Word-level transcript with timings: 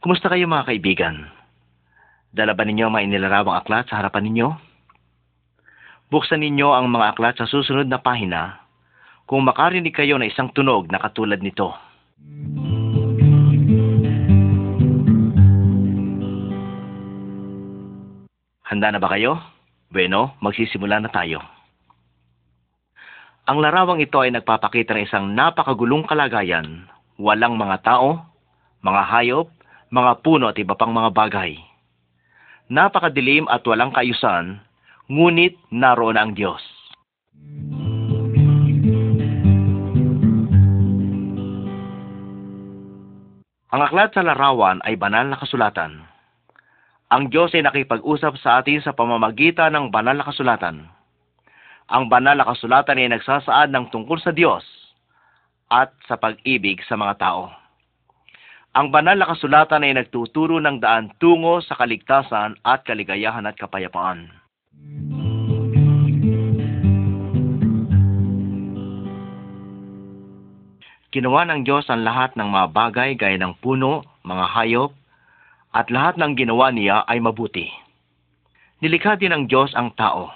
Kumusta 0.00 0.32
kayo 0.32 0.48
mga 0.48 0.64
kaibigan? 0.64 1.28
Dala 2.32 2.56
ba 2.56 2.64
ninyo 2.64 2.88
ang 2.88 2.96
mga 2.96 3.04
inilarawang 3.04 3.52
aklat 3.60 3.84
sa 3.84 4.00
harapan 4.00 4.32
ninyo? 4.32 4.48
Buksan 6.08 6.40
ninyo 6.40 6.72
ang 6.72 6.88
mga 6.88 7.12
aklat 7.12 7.36
sa 7.36 7.44
susunod 7.44 7.84
na 7.84 8.00
pahina 8.00 8.64
kung 9.28 9.44
makarinig 9.44 9.92
kayo 9.92 10.16
na 10.16 10.24
isang 10.24 10.48
tunog 10.56 10.88
na 10.88 10.96
katulad 10.96 11.44
nito. 11.44 11.76
Handa 18.64 18.96
na 18.96 18.98
ba 19.04 19.12
kayo? 19.12 19.36
Bueno, 19.92 20.32
magsisimula 20.40 20.96
na 21.04 21.12
tayo. 21.12 21.44
Ang 23.44 23.60
larawang 23.60 24.00
ito 24.00 24.16
ay 24.16 24.32
nagpapakita 24.32 24.96
ng 24.96 25.04
isang 25.04 25.36
napakagulong 25.36 26.08
kalagayan, 26.08 26.88
walang 27.20 27.60
mga 27.60 27.84
tao, 27.84 28.24
mga 28.80 29.02
hayop, 29.12 29.59
mga 29.90 30.22
puno 30.22 30.46
at 30.46 30.58
iba 30.58 30.78
pang 30.78 30.94
mga 30.94 31.10
bagay. 31.10 31.58
Napakadilim 32.70 33.50
at 33.50 33.66
walang 33.66 33.90
kaayusan, 33.90 34.62
ngunit 35.10 35.58
naroon 35.74 36.14
ang 36.14 36.38
Diyos. 36.38 36.62
Ang 43.70 43.86
aklat 43.86 44.14
sa 44.14 44.22
larawan 44.22 44.82
ay 44.86 44.94
banal 44.94 45.26
na 45.30 45.38
kasulatan. 45.38 46.02
Ang 47.10 47.26
Diyos 47.30 47.50
ay 47.54 47.66
nakipag-usap 47.66 48.38
sa 48.38 48.62
atin 48.62 48.78
sa 48.82 48.94
pamamagitan 48.94 49.74
ng 49.74 49.90
banal 49.90 50.14
na 50.14 50.26
kasulatan. 50.26 50.86
Ang 51.90 52.06
banal 52.06 52.38
na 52.38 52.46
kasulatan 52.46 53.02
ay 53.02 53.10
nagsasaad 53.10 53.74
ng 53.74 53.90
tungkol 53.90 54.22
sa 54.22 54.30
Diyos 54.30 54.62
at 55.66 55.90
sa 56.06 56.14
pag-ibig 56.14 56.78
sa 56.86 56.94
mga 56.94 57.18
tao. 57.18 57.59
Ang 58.70 58.94
banal 58.94 59.18
na 59.18 59.26
kasulatan 59.26 59.82
ay 59.82 59.98
nagtuturo 59.98 60.62
ng 60.62 60.78
daan 60.78 61.10
tungo 61.18 61.58
sa 61.58 61.74
kaligtasan 61.74 62.54
at 62.62 62.86
kaligayahan 62.86 63.42
at 63.50 63.58
kapayapaan. 63.58 64.30
Ginawa 71.10 71.42
ng 71.50 71.66
Diyos 71.66 71.90
ang 71.90 72.06
lahat 72.06 72.38
ng 72.38 72.46
mga 72.46 72.66
bagay 72.70 73.10
gaya 73.18 73.34
ng 73.42 73.58
puno, 73.58 74.06
mga 74.22 74.46
hayop, 74.54 74.94
at 75.74 75.90
lahat 75.90 76.14
ng 76.22 76.38
ginawa 76.38 76.70
niya 76.70 77.02
ay 77.10 77.18
mabuti. 77.18 77.66
Nilikha 78.78 79.18
din 79.18 79.34
ng 79.34 79.44
Diyos 79.50 79.74
ang 79.74 79.90
tao. 79.98 80.30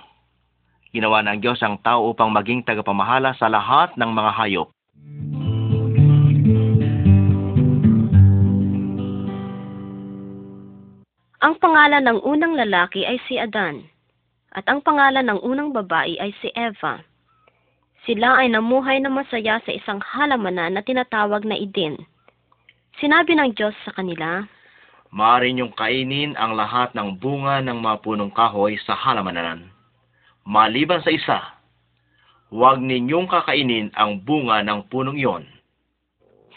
Ginawa 0.91 1.22
ng 1.22 1.38
Diyos 1.38 1.62
ang 1.62 1.78
tao 1.78 2.10
upang 2.10 2.34
maging 2.34 2.66
tagapamahala 2.66 3.38
sa 3.38 3.46
lahat 3.46 3.94
ng 3.94 4.10
mga 4.10 4.30
hayop. 4.34 4.74
Ang 11.45 11.61
pangalan 11.61 12.09
ng 12.09 12.25
unang 12.25 12.56
lalaki 12.56 13.05
ay 13.05 13.20
si 13.28 13.37
Adan, 13.37 13.84
at 14.56 14.64
ang 14.64 14.81
pangalan 14.81 15.28
ng 15.28 15.45
unang 15.45 15.77
babae 15.77 16.17
ay 16.17 16.33
si 16.41 16.48
Eva. 16.56 17.05
Sila 18.09 18.41
ay 18.41 18.48
namuhay 18.48 18.97
na 19.05 19.12
masaya 19.12 19.61
sa 19.61 19.69
isang 19.69 20.00
halamanan 20.00 20.72
na 20.72 20.81
tinatawag 20.81 21.45
na 21.45 21.53
Eden. 21.53 22.00
Sinabi 22.97 23.37
ng 23.37 23.53
Diyos 23.53 23.77
sa 23.84 23.92
kanila, 23.92 24.48
Maaari 25.12 25.53
niyong 25.53 25.77
kainin 25.77 26.33
ang 26.41 26.56
lahat 26.56 26.97
ng 26.97 27.20
bunga 27.20 27.61
ng 27.61 27.77
mga 27.77 28.00
punong 28.00 28.33
kahoy 28.33 28.81
sa 28.81 28.97
halamanan. 28.97 29.69
Maliban 30.48 31.05
sa 31.05 31.12
isa, 31.12 31.39
huwag 32.48 32.81
ninyong 32.81 33.28
kakainin 33.28 33.92
ang 33.92 34.17
bunga 34.25 34.65
ng 34.65 34.89
punong 34.89 35.20
iyon. 35.20 35.45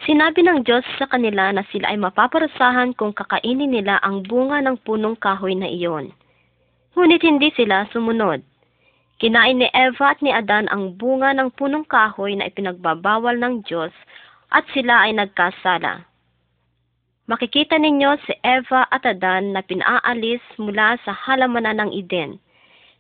Sinabi 0.06 0.46
ng 0.46 0.62
Diyos 0.62 0.86
sa 1.02 1.10
kanila 1.10 1.50
na 1.50 1.66
sila 1.74 1.90
ay 1.90 1.98
mapaparusahan 1.98 2.94
kung 2.94 3.18
kakainin 3.18 3.74
nila 3.74 3.98
ang 4.06 4.22
bunga 4.22 4.62
ng 4.62 4.78
punong 4.86 5.18
kahoy 5.18 5.58
na 5.58 5.66
iyon. 5.66 6.14
Ngunit 6.94 7.26
hindi 7.26 7.50
sila 7.58 7.90
sumunod. 7.90 8.46
Kinain 9.18 9.58
ni 9.58 9.66
Eva 9.74 10.14
at 10.14 10.22
ni 10.22 10.30
Adan 10.30 10.70
ang 10.70 10.94
bunga 10.94 11.34
ng 11.34 11.50
punong 11.58 11.90
kahoy 11.90 12.38
na 12.38 12.46
ipinagbabawal 12.46 13.42
ng 13.42 13.66
Diyos 13.66 13.90
at 14.54 14.62
sila 14.78 15.10
ay 15.10 15.18
nagkasala. 15.18 16.06
Makikita 17.26 17.82
ninyo 17.82 18.22
si 18.24 18.38
Eva 18.46 18.86
at 18.94 19.04
Adan 19.04 19.58
na 19.58 19.66
pinaalis 19.66 20.46
mula 20.62 21.02
sa 21.02 21.12
halamanan 21.12 21.82
ng 21.82 21.92
Eden. 21.98 22.38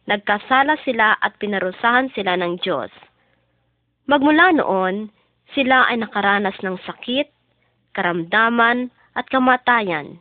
Nagkasala 0.10 0.82
sila 0.82 1.16
at 1.22 1.38
pinarusahan 1.38 2.10
sila 2.18 2.34
ng 2.36 2.60
Diyos. 2.66 2.90
Magmula 4.10 4.58
noon, 4.58 5.14
sila 5.56 5.88
ay 5.88 6.02
nakaranas 6.02 6.58
ng 6.64 6.76
sakit, 6.84 7.30
karamdaman, 7.96 8.92
at 9.18 9.26
kamatayan. 9.32 10.20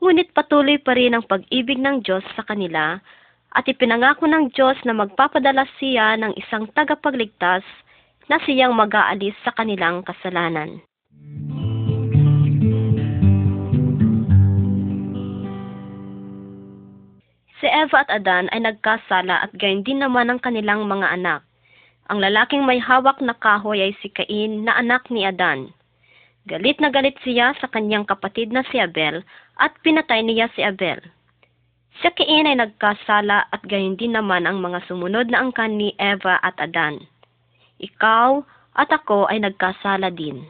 Ngunit 0.00 0.32
patuloy 0.32 0.80
pa 0.80 0.96
rin 0.96 1.12
ang 1.12 1.24
pag-ibig 1.28 1.76
ng 1.76 2.00
Diyos 2.00 2.24
sa 2.32 2.40
kanila 2.48 2.96
at 3.52 3.64
ipinangako 3.68 4.24
ng 4.24 4.54
Diyos 4.56 4.80
na 4.88 4.96
magpapadala 4.96 5.68
siya 5.76 6.16
ng 6.16 6.32
isang 6.40 6.70
tagapagligtas 6.72 7.66
na 8.30 8.40
siyang 8.46 8.72
mag-aalis 8.72 9.36
sa 9.44 9.52
kanilang 9.52 10.00
kasalanan. 10.06 10.80
Si 17.60 17.68
Eva 17.68 18.00
at 18.00 18.08
Adan 18.08 18.48
ay 18.56 18.64
nagkasala 18.64 19.44
at 19.44 19.52
gayon 19.52 19.84
din 19.84 20.00
naman 20.00 20.32
ang 20.32 20.40
kanilang 20.40 20.88
mga 20.88 21.12
anak. 21.12 21.44
Ang 22.10 22.18
lalaking 22.18 22.66
may 22.66 22.82
hawak 22.82 23.22
na 23.22 23.38
kahoy 23.38 23.86
ay 23.86 23.94
si 24.02 24.10
Cain 24.10 24.66
na 24.66 24.74
anak 24.74 25.06
ni 25.14 25.22
Adan. 25.22 25.70
Galit 26.50 26.82
na 26.82 26.90
galit 26.90 27.14
siya 27.22 27.54
sa 27.62 27.70
kanyang 27.70 28.02
kapatid 28.02 28.50
na 28.50 28.66
si 28.66 28.82
Abel 28.82 29.22
at 29.62 29.78
pinatay 29.86 30.26
niya 30.26 30.50
si 30.58 30.66
Abel. 30.66 30.98
Si 32.02 32.10
Cain 32.18 32.50
ay 32.50 32.58
nagkasala 32.58 33.46
at 33.54 33.62
gayon 33.62 33.94
din 33.94 34.18
naman 34.18 34.42
ang 34.42 34.58
mga 34.58 34.82
sumunod 34.90 35.30
na 35.30 35.38
angkan 35.38 35.78
ni 35.78 35.94
Eva 36.02 36.42
at 36.42 36.58
Adan. 36.58 37.06
Ikaw 37.78 38.42
at 38.74 38.90
ako 38.90 39.30
ay 39.30 39.46
nagkasala 39.46 40.10
din. 40.10 40.42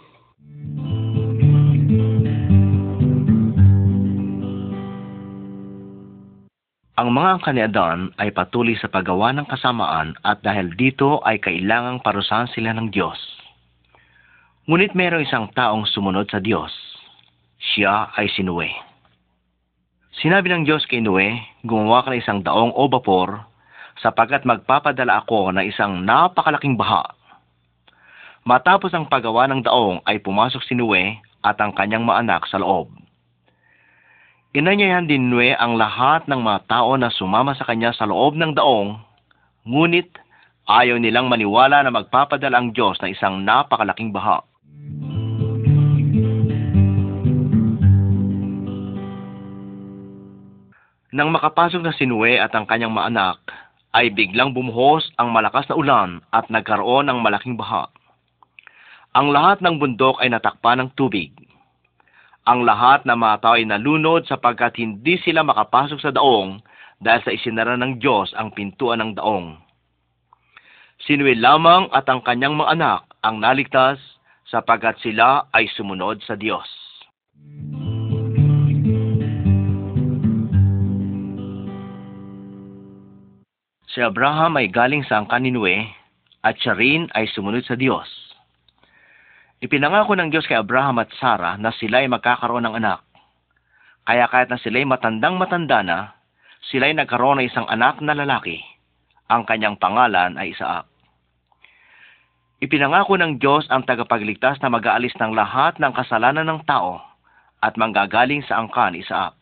Ang 7.00 7.16
mga 7.16 7.40
angka 7.40 7.50
ni 7.56 7.64
Adan 7.64 8.12
ay 8.20 8.28
patuloy 8.28 8.76
sa 8.76 8.92
paggawa 8.92 9.32
ng 9.32 9.48
kasamaan 9.48 10.20
at 10.20 10.44
dahil 10.44 10.68
dito 10.76 11.24
ay 11.24 11.40
kailangang 11.40 12.04
parusahan 12.04 12.52
sila 12.52 12.76
ng 12.76 12.92
Diyos. 12.92 13.16
Ngunit 14.68 14.92
mayroong 14.92 15.24
isang 15.24 15.48
taong 15.56 15.88
sumunod 15.88 16.28
sa 16.28 16.44
Diyos. 16.44 16.68
Siya 17.56 18.12
ay 18.12 18.28
si 18.28 18.44
Noe. 18.44 18.68
Sinabi 20.20 20.52
ng 20.52 20.68
Diyos 20.68 20.84
kay 20.84 21.00
Noe, 21.00 21.40
gumawa 21.64 22.04
ka 22.04 22.12
ng 22.12 22.20
isang 22.20 22.44
daong 22.44 22.76
o 22.76 22.84
bapor 22.92 23.48
sapagkat 24.04 24.44
magpapadala 24.44 25.24
ako 25.24 25.56
ng 25.56 25.64
isang 25.72 26.04
napakalaking 26.04 26.76
baha. 26.76 27.16
Matapos 28.44 28.92
ang 28.92 29.08
paggawa 29.08 29.48
ng 29.48 29.64
daong 29.64 30.04
ay 30.04 30.20
pumasok 30.20 30.60
si 30.68 30.76
Noe 30.76 31.16
at 31.40 31.56
ang 31.64 31.72
kanyang 31.72 32.04
mga 32.04 32.28
anak 32.28 32.44
sa 32.44 32.60
loob. 32.60 32.99
Inanyayahan 34.50 35.06
din 35.06 35.30
Nue 35.30 35.54
ang 35.54 35.78
lahat 35.78 36.26
ng 36.26 36.42
mga 36.42 36.66
tao 36.66 36.98
na 36.98 37.06
sumama 37.06 37.54
sa 37.54 37.62
kanya 37.62 37.94
sa 37.94 38.02
loob 38.02 38.34
ng 38.34 38.58
daong, 38.58 38.98
ngunit 39.62 40.10
ayaw 40.66 40.98
nilang 40.98 41.30
maniwala 41.30 41.86
na 41.86 41.94
magpapadala 41.94 42.58
ang 42.58 42.74
Diyos 42.74 42.98
ng 42.98 43.14
isang 43.14 43.46
napakalaking 43.46 44.10
baha. 44.10 44.42
Nang 51.14 51.30
makapasok 51.30 51.86
na 51.86 51.94
si 51.94 52.10
Nue 52.10 52.42
at 52.42 52.50
ang 52.50 52.66
kanyang 52.66 52.90
mga 52.90 53.06
anak, 53.06 53.38
ay 53.94 54.10
biglang 54.10 54.50
bumuhos 54.50 55.06
ang 55.14 55.30
malakas 55.30 55.70
na 55.70 55.78
ulan 55.78 56.26
at 56.34 56.50
nagkaroon 56.50 57.06
ng 57.06 57.22
malaking 57.22 57.54
baha. 57.54 57.86
Ang 59.14 59.30
lahat 59.30 59.62
ng 59.62 59.78
bundok 59.78 60.18
ay 60.18 60.26
natakpan 60.26 60.82
ng 60.82 60.90
tubig. 60.98 61.30
Ang 62.50 62.66
lahat 62.66 63.06
ng 63.06 63.14
mga 63.14 63.46
tao 63.46 63.54
ay 63.54 63.62
nalunod 63.62 64.26
sapagkat 64.26 64.74
hindi 64.82 65.22
sila 65.22 65.46
makapasok 65.46 66.02
sa 66.02 66.10
daong 66.10 66.58
dahil 66.98 67.22
sa 67.22 67.30
isinara 67.30 67.78
ng 67.78 68.02
Diyos 68.02 68.34
ang 68.34 68.50
pintuan 68.50 68.98
ng 68.98 69.14
daong. 69.14 69.54
Sinuwi 71.06 71.38
lamang 71.38 71.86
at 71.94 72.10
ang 72.10 72.26
kanyang 72.26 72.58
mga 72.58 72.74
anak 72.74 73.00
ang 73.22 73.38
naligtas 73.38 74.02
sapagkat 74.50 74.98
sila 74.98 75.46
ay 75.54 75.70
sumunod 75.78 76.26
sa 76.26 76.34
Diyos. 76.34 76.66
Si 83.94 84.02
Abraham 84.02 84.58
ay 84.58 84.66
galing 84.66 85.06
sa 85.06 85.22
angkan 85.22 85.46
at 86.42 86.58
siya 86.58 86.74
rin 86.74 87.06
ay 87.14 87.30
sumunod 87.30 87.62
sa 87.62 87.78
Diyos. 87.78 88.29
Ipinangako 89.60 90.16
ng 90.16 90.32
Diyos 90.32 90.48
kay 90.48 90.56
Abraham 90.56 91.04
at 91.04 91.12
Sarah 91.20 91.60
na 91.60 91.68
sila 91.76 92.00
ay 92.00 92.08
magkakaroon 92.08 92.64
ng 92.64 92.80
anak. 92.80 93.04
Kaya 94.08 94.24
kahit 94.32 94.48
na 94.48 94.56
sila 94.56 94.80
ay 94.80 94.88
matandang 94.88 95.36
matanda 95.36 95.84
na, 95.84 96.16
sila 96.72 96.88
ay 96.88 96.96
nagkaroon 96.96 97.44
ng 97.44 97.48
isang 97.52 97.68
anak 97.68 98.00
na 98.00 98.16
lalaki. 98.16 98.64
Ang 99.28 99.44
kanyang 99.44 99.76
pangalan 99.76 100.40
ay 100.40 100.56
Isaac. 100.56 100.88
Ipinangako 102.64 103.20
ng 103.20 103.36
Diyos 103.36 103.68
ang 103.68 103.84
tagapagligtas 103.84 104.64
na 104.64 104.72
mag-aalis 104.72 105.12
ng 105.20 105.36
lahat 105.36 105.76
ng 105.76 105.92
kasalanan 105.92 106.48
ng 106.48 106.60
tao 106.64 106.96
at 107.60 107.76
manggagaling 107.76 108.40
sa 108.48 108.64
angkan 108.64 108.96
Isaac. 108.96 109.36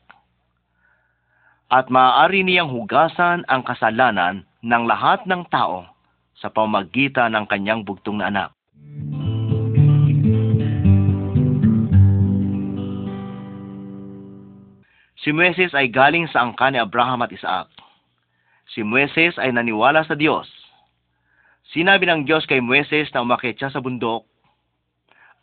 At 1.70 1.94
maaari 1.94 2.42
niyang 2.42 2.74
hugasan 2.74 3.46
ang 3.46 3.62
kasalanan 3.62 4.42
ng 4.66 4.82
lahat 4.82 5.22
ng 5.30 5.46
tao 5.46 5.86
sa 6.34 6.50
pamagitan 6.50 7.38
ng 7.38 7.46
kanyang 7.46 7.86
bugtong 7.86 8.18
na 8.18 8.34
anak. 8.34 8.50
Si 15.28 15.36
Moises 15.36 15.76
ay 15.76 15.92
galing 15.92 16.24
sa 16.32 16.40
angkan 16.40 16.72
ni 16.72 16.80
Abraham 16.80 17.20
at 17.20 17.28
Isaac. 17.28 17.68
Si 18.72 18.80
Moises 18.80 19.36
ay 19.36 19.52
naniwala 19.52 20.00
sa 20.08 20.16
Diyos. 20.16 20.48
Sinabi 21.68 22.08
ng 22.08 22.24
Diyos 22.24 22.48
kay 22.48 22.64
Moises 22.64 23.12
na 23.12 23.20
umakyat 23.20 23.60
siya 23.60 23.68
sa 23.68 23.84
bundok 23.84 24.24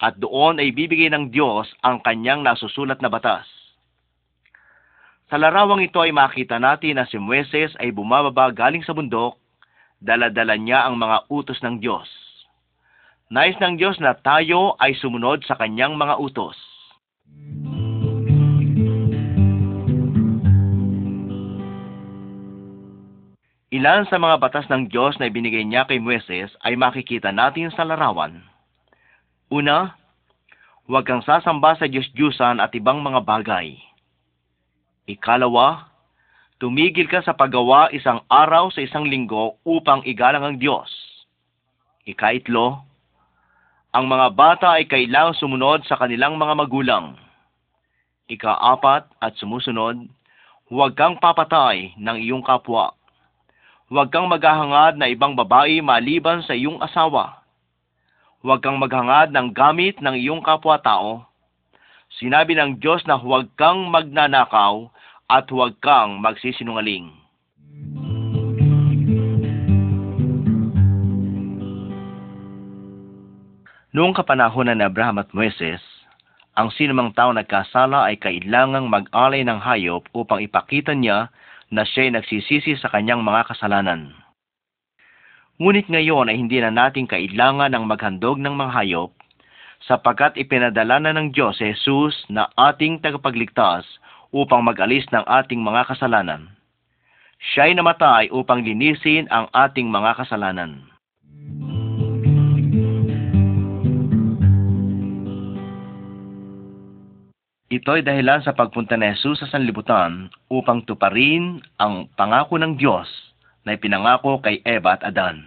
at 0.02 0.18
doon 0.18 0.58
ay 0.58 0.74
bibigay 0.74 1.14
ng 1.14 1.30
Diyos 1.30 1.70
ang 1.86 2.02
kanyang 2.02 2.42
nasusulat 2.42 2.98
na 2.98 3.14
batas. 3.14 3.46
Sa 5.30 5.38
larawang 5.38 5.86
ito 5.86 6.02
ay 6.02 6.10
makita 6.10 6.58
natin 6.58 6.98
na 6.98 7.06
si 7.06 7.22
Moises 7.22 7.78
ay 7.78 7.94
bumababa 7.94 8.50
galing 8.50 8.82
sa 8.82 8.98
bundok, 8.98 9.38
daladala 10.02 10.58
niya 10.58 10.90
ang 10.90 10.98
mga 10.98 11.30
utos 11.30 11.62
ng 11.62 11.78
Diyos. 11.78 12.10
Nais 13.30 13.54
ng 13.62 13.78
Diyos 13.78 14.02
na 14.02 14.18
tayo 14.18 14.82
ay 14.82 14.98
sumunod 14.98 15.46
sa 15.46 15.54
kanyang 15.54 15.94
mga 15.94 16.18
utos. 16.18 16.58
Ilan 23.76 24.08
sa 24.08 24.16
mga 24.16 24.40
batas 24.40 24.72
ng 24.72 24.88
Diyos 24.88 25.20
na 25.20 25.28
ibinigay 25.28 25.68
niya 25.68 25.84
kay 25.84 26.00
Moises 26.00 26.48
ay 26.64 26.80
makikita 26.80 27.36
natin 27.36 27.68
sa 27.76 27.84
larawan. 27.84 28.40
Una, 29.52 30.00
huwag 30.88 31.04
kang 31.04 31.20
sasamba 31.20 31.76
sa 31.76 31.84
Diyos-Diyusan 31.84 32.64
at 32.64 32.72
ibang 32.72 33.04
mga 33.04 33.28
bagay. 33.28 33.76
Ikalawa, 35.12 35.92
tumigil 36.56 37.12
ka 37.12 37.20
sa 37.20 37.36
paggawa 37.36 37.92
isang 37.92 38.24
araw 38.32 38.72
sa 38.72 38.80
isang 38.80 39.12
linggo 39.12 39.60
upang 39.68 40.08
igalang 40.08 40.48
ang 40.48 40.56
Diyos. 40.56 40.88
Ikaitlo, 42.08 42.80
ang 43.92 44.06
mga 44.08 44.28
bata 44.40 44.80
ay 44.80 44.88
kailangang 44.88 45.36
sumunod 45.36 45.84
sa 45.84 46.00
kanilang 46.00 46.40
mga 46.40 46.56
magulang. 46.56 47.20
Ikaapat 48.32 49.12
at 49.20 49.36
sumusunod, 49.36 50.08
huwag 50.72 50.96
kang 50.96 51.20
papatay 51.20 51.92
ng 52.00 52.24
iyong 52.24 52.40
kapwa. 52.40 52.96
Huwag 53.86 54.10
kang 54.10 54.26
maghahangad 54.26 54.98
na 54.98 55.06
ibang 55.14 55.38
babae 55.38 55.78
maliban 55.78 56.42
sa 56.42 56.58
iyong 56.58 56.82
asawa. 56.82 57.46
Huwag 58.42 58.66
kang 58.66 58.82
maghangad 58.82 59.30
ng 59.30 59.54
gamit 59.54 60.02
ng 60.02 60.18
iyong 60.18 60.42
kapwa-tao. 60.42 61.22
Sinabi 62.18 62.58
ng 62.58 62.82
Diyos 62.82 63.06
na 63.06 63.14
huwag 63.14 63.46
kang 63.54 63.94
magnanakaw 63.94 64.90
at 65.30 65.46
huwag 65.54 65.78
kang 65.86 66.18
magsisinungaling. 66.18 67.14
Noong 73.94 74.18
kapanahonan 74.18 74.82
ni 74.82 74.84
Abraham 74.90 75.22
at 75.22 75.30
Moises, 75.30 75.80
ang 76.58 76.74
sinumang 76.74 77.14
tao 77.14 77.30
nagkasala 77.30 78.10
ay 78.10 78.18
kailangang 78.18 78.90
mag-alay 78.90 79.46
ng 79.46 79.62
hayop 79.62 80.10
upang 80.10 80.42
ipakita 80.42 80.98
niya 80.98 81.30
na 81.74 81.88
siya'y 81.88 82.14
nagsisisi 82.14 82.78
sa 82.78 82.92
kanyang 82.94 83.26
mga 83.26 83.50
kasalanan. 83.50 84.14
Ngunit 85.56 85.88
ngayon 85.88 86.28
ay 86.28 86.36
hindi 86.36 86.60
na 86.60 86.70
natin 86.70 87.08
kailangan 87.08 87.72
ng 87.72 87.86
maghandog 87.88 88.38
ng 88.44 88.54
mga 88.54 88.72
hayop 88.76 89.12
sapagkat 89.86 90.36
ipinadala 90.36 91.00
na 91.00 91.12
ng 91.16 91.32
Diyos 91.32 91.62
si 91.62 91.72
Jesus 91.72 92.16
na 92.28 92.50
ating 92.58 93.00
tagapagligtas 93.00 93.86
upang 94.36 94.66
mag-alis 94.66 95.08
ng 95.16 95.24
ating 95.24 95.62
mga 95.64 95.88
kasalanan. 95.88 96.52
Siya'y 97.54 97.76
namatay 97.78 98.32
upang 98.34 98.66
linisin 98.66 99.30
ang 99.32 99.48
ating 99.54 99.88
mga 99.88 100.18
kasalanan. 100.20 100.95
Ito'y 107.76 108.08
dahilan 108.08 108.40
sa 108.40 108.56
pagpunta 108.56 108.96
ni 108.96 109.12
Jesus 109.20 109.44
sa 109.44 109.52
sanlibutan 109.52 110.32
upang 110.48 110.88
tuparin 110.88 111.60
ang 111.76 112.08
pangako 112.16 112.56
ng 112.56 112.80
Diyos 112.80 113.12
na 113.68 113.76
ipinangako 113.76 114.40
kay 114.40 114.64
Eva 114.64 114.96
at 114.96 115.04
Adan. 115.04 115.44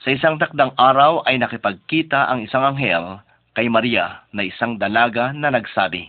Sa 0.00 0.16
isang 0.16 0.40
takdang 0.40 0.72
araw 0.80 1.20
ay 1.28 1.36
nakipagkita 1.36 2.32
ang 2.32 2.48
isang 2.48 2.64
anghel 2.64 3.20
kay 3.52 3.68
Maria 3.68 4.24
na 4.32 4.48
isang 4.48 4.80
dalaga 4.80 5.36
na 5.36 5.52
nagsabi, 5.52 6.08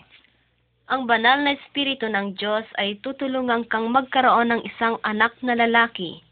Ang 0.88 1.12
banal 1.12 1.44
na 1.44 1.60
espiritu 1.60 2.08
ng 2.08 2.40
Diyos 2.40 2.64
ay 2.80 2.96
tutulungan 3.04 3.68
kang 3.68 3.92
magkaroon 3.92 4.48
ng 4.48 4.62
isang 4.64 4.96
anak 5.04 5.36
na 5.44 5.60
lalaki. 5.60 6.24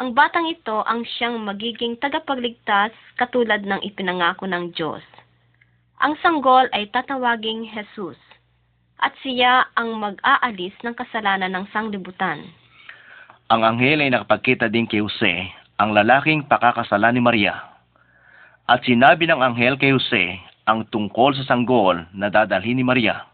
Ang 0.00 0.16
batang 0.16 0.48
ito 0.48 0.80
ang 0.88 1.04
siyang 1.04 1.36
magiging 1.44 2.00
tagapagligtas 2.00 2.96
katulad 3.20 3.60
ng 3.60 3.84
ipinangako 3.84 4.48
ng 4.48 4.72
Diyos. 4.72 5.04
Ang 6.00 6.16
sanggol 6.24 6.64
ay 6.72 6.88
tatawaging 6.88 7.68
Jesus 7.76 8.16
at 9.04 9.12
siya 9.20 9.68
ang 9.76 10.00
mag-aalis 10.00 10.72
ng 10.80 10.96
kasalanan 10.96 11.52
ng 11.52 11.68
sanglibutan. 11.76 12.40
Ang 13.52 13.60
anghel 13.68 14.00
ay 14.00 14.08
nakapagkita 14.08 14.72
din 14.72 14.88
kay 14.88 15.04
Jose, 15.04 15.52
ang 15.76 15.92
lalaking 15.92 16.48
pakakasalan 16.48 17.12
ni 17.12 17.20
Maria. 17.20 17.52
At 18.64 18.80
sinabi 18.88 19.28
ng 19.28 19.44
anghel 19.44 19.76
kay 19.76 19.92
Jose 19.92 20.40
ang 20.64 20.88
tungkol 20.88 21.36
sa 21.36 21.44
sanggol 21.44 22.00
na 22.16 22.32
dadalhin 22.32 22.80
ni 22.80 22.84
Maria. 22.86 23.28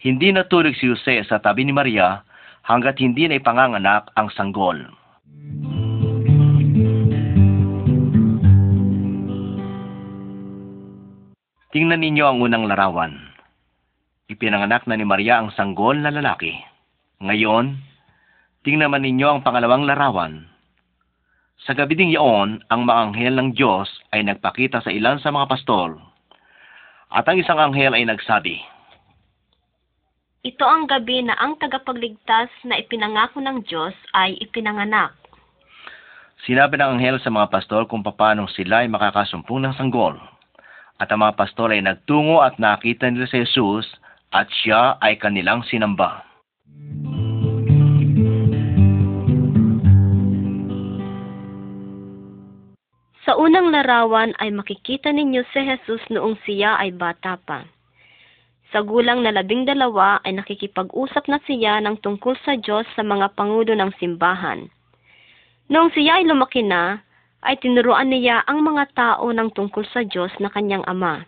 Hindi 0.00 0.32
natulog 0.32 0.72
si 0.80 0.88
Jose 0.88 1.28
sa 1.28 1.44
tabi 1.44 1.68
ni 1.68 1.76
Maria 1.76 2.24
hanggat 2.64 2.96
hindi 3.04 3.28
na 3.28 3.36
ipanganganak 3.36 4.16
ang 4.16 4.32
sanggol. 4.32 4.80
Tingnan 11.76 12.00
ninyo 12.00 12.24
ang 12.24 12.40
unang 12.40 12.64
larawan. 12.64 13.36
Ipinanganak 14.32 14.88
na 14.88 14.96
ni 14.96 15.04
Maria 15.04 15.44
ang 15.44 15.52
sanggol 15.52 16.00
na 16.00 16.08
lalaki. 16.08 16.56
Ngayon, 17.20 17.76
tingnan 18.64 18.88
man 18.88 19.04
ninyo 19.04 19.28
ang 19.28 19.40
pangalawang 19.44 19.84
larawan. 19.84 20.48
Sa 21.68 21.76
gabi 21.76 21.92
ding 21.92 22.16
yaon, 22.16 22.64
ang 22.72 22.88
mga 22.88 22.96
anghel 22.96 23.36
ng 23.36 23.52
Diyos 23.52 23.92
ay 24.16 24.24
nagpakita 24.24 24.80
sa 24.80 24.88
ilan 24.88 25.20
sa 25.20 25.28
mga 25.28 25.52
pastol. 25.52 26.00
At 27.12 27.28
ang 27.28 27.44
isang 27.44 27.60
anghel 27.60 27.92
ay 27.92 28.08
nagsabi, 28.08 28.56
Ito 30.48 30.64
ang 30.64 30.88
gabi 30.88 31.28
na 31.28 31.36
ang 31.36 31.60
tagapagligtas 31.60 32.48
na 32.64 32.80
ipinangako 32.80 33.44
ng 33.44 33.68
Diyos 33.68 33.92
ay 34.16 34.32
ipinanganak. 34.40 35.12
Sinabi 36.48 36.80
ng 36.80 36.96
anghel 36.96 37.20
sa 37.20 37.28
mga 37.28 37.52
pastol 37.52 37.84
kung 37.84 38.00
paano 38.00 38.48
sila 38.48 38.80
ay 38.80 38.88
makakasumpong 38.88 39.60
ng 39.60 39.76
sanggol. 39.76 40.16
At 40.96 41.12
ang 41.12 41.20
mga 41.20 41.36
pastol 41.36 41.76
ay 41.76 41.84
nagtungo 41.84 42.40
at 42.40 42.56
nakita 42.56 43.12
nila 43.12 43.28
si 43.28 43.44
Jesus 43.44 43.84
at 44.32 44.48
siya 44.48 44.96
ay 45.04 45.20
kanilang 45.20 45.60
sinamba. 45.68 46.24
Sa 53.26 53.34
unang 53.34 53.74
larawan 53.74 54.32
ay 54.38 54.54
makikita 54.54 55.10
ninyo 55.10 55.42
si 55.50 55.60
Jesus 55.66 55.98
noong 56.14 56.38
siya 56.46 56.78
ay 56.78 56.94
bata 56.94 57.34
pa. 57.42 57.66
Sa 58.70 58.86
gulang 58.86 59.22
na 59.22 59.34
labing 59.34 59.66
dalawa 59.66 60.22
ay 60.22 60.38
nakikipag-usap 60.38 61.26
na 61.26 61.42
siya 61.42 61.82
ng 61.82 61.98
tungkol 62.06 62.38
sa 62.46 62.54
Diyos 62.54 62.86
sa 62.94 63.02
mga 63.02 63.34
pangulo 63.34 63.74
ng 63.74 63.90
simbahan. 63.98 64.70
Noong 65.66 65.90
siya 65.90 66.22
ay 66.22 66.24
lumaki 66.30 66.62
na, 66.62 67.02
ay 67.46 67.56
tinuruan 67.62 68.10
niya 68.10 68.42
ang 68.50 68.66
mga 68.66 68.90
tao 68.98 69.30
ng 69.30 69.54
tungkol 69.54 69.86
sa 69.86 70.02
Diyos 70.02 70.34
na 70.42 70.50
kanyang 70.50 70.82
ama. 70.90 71.22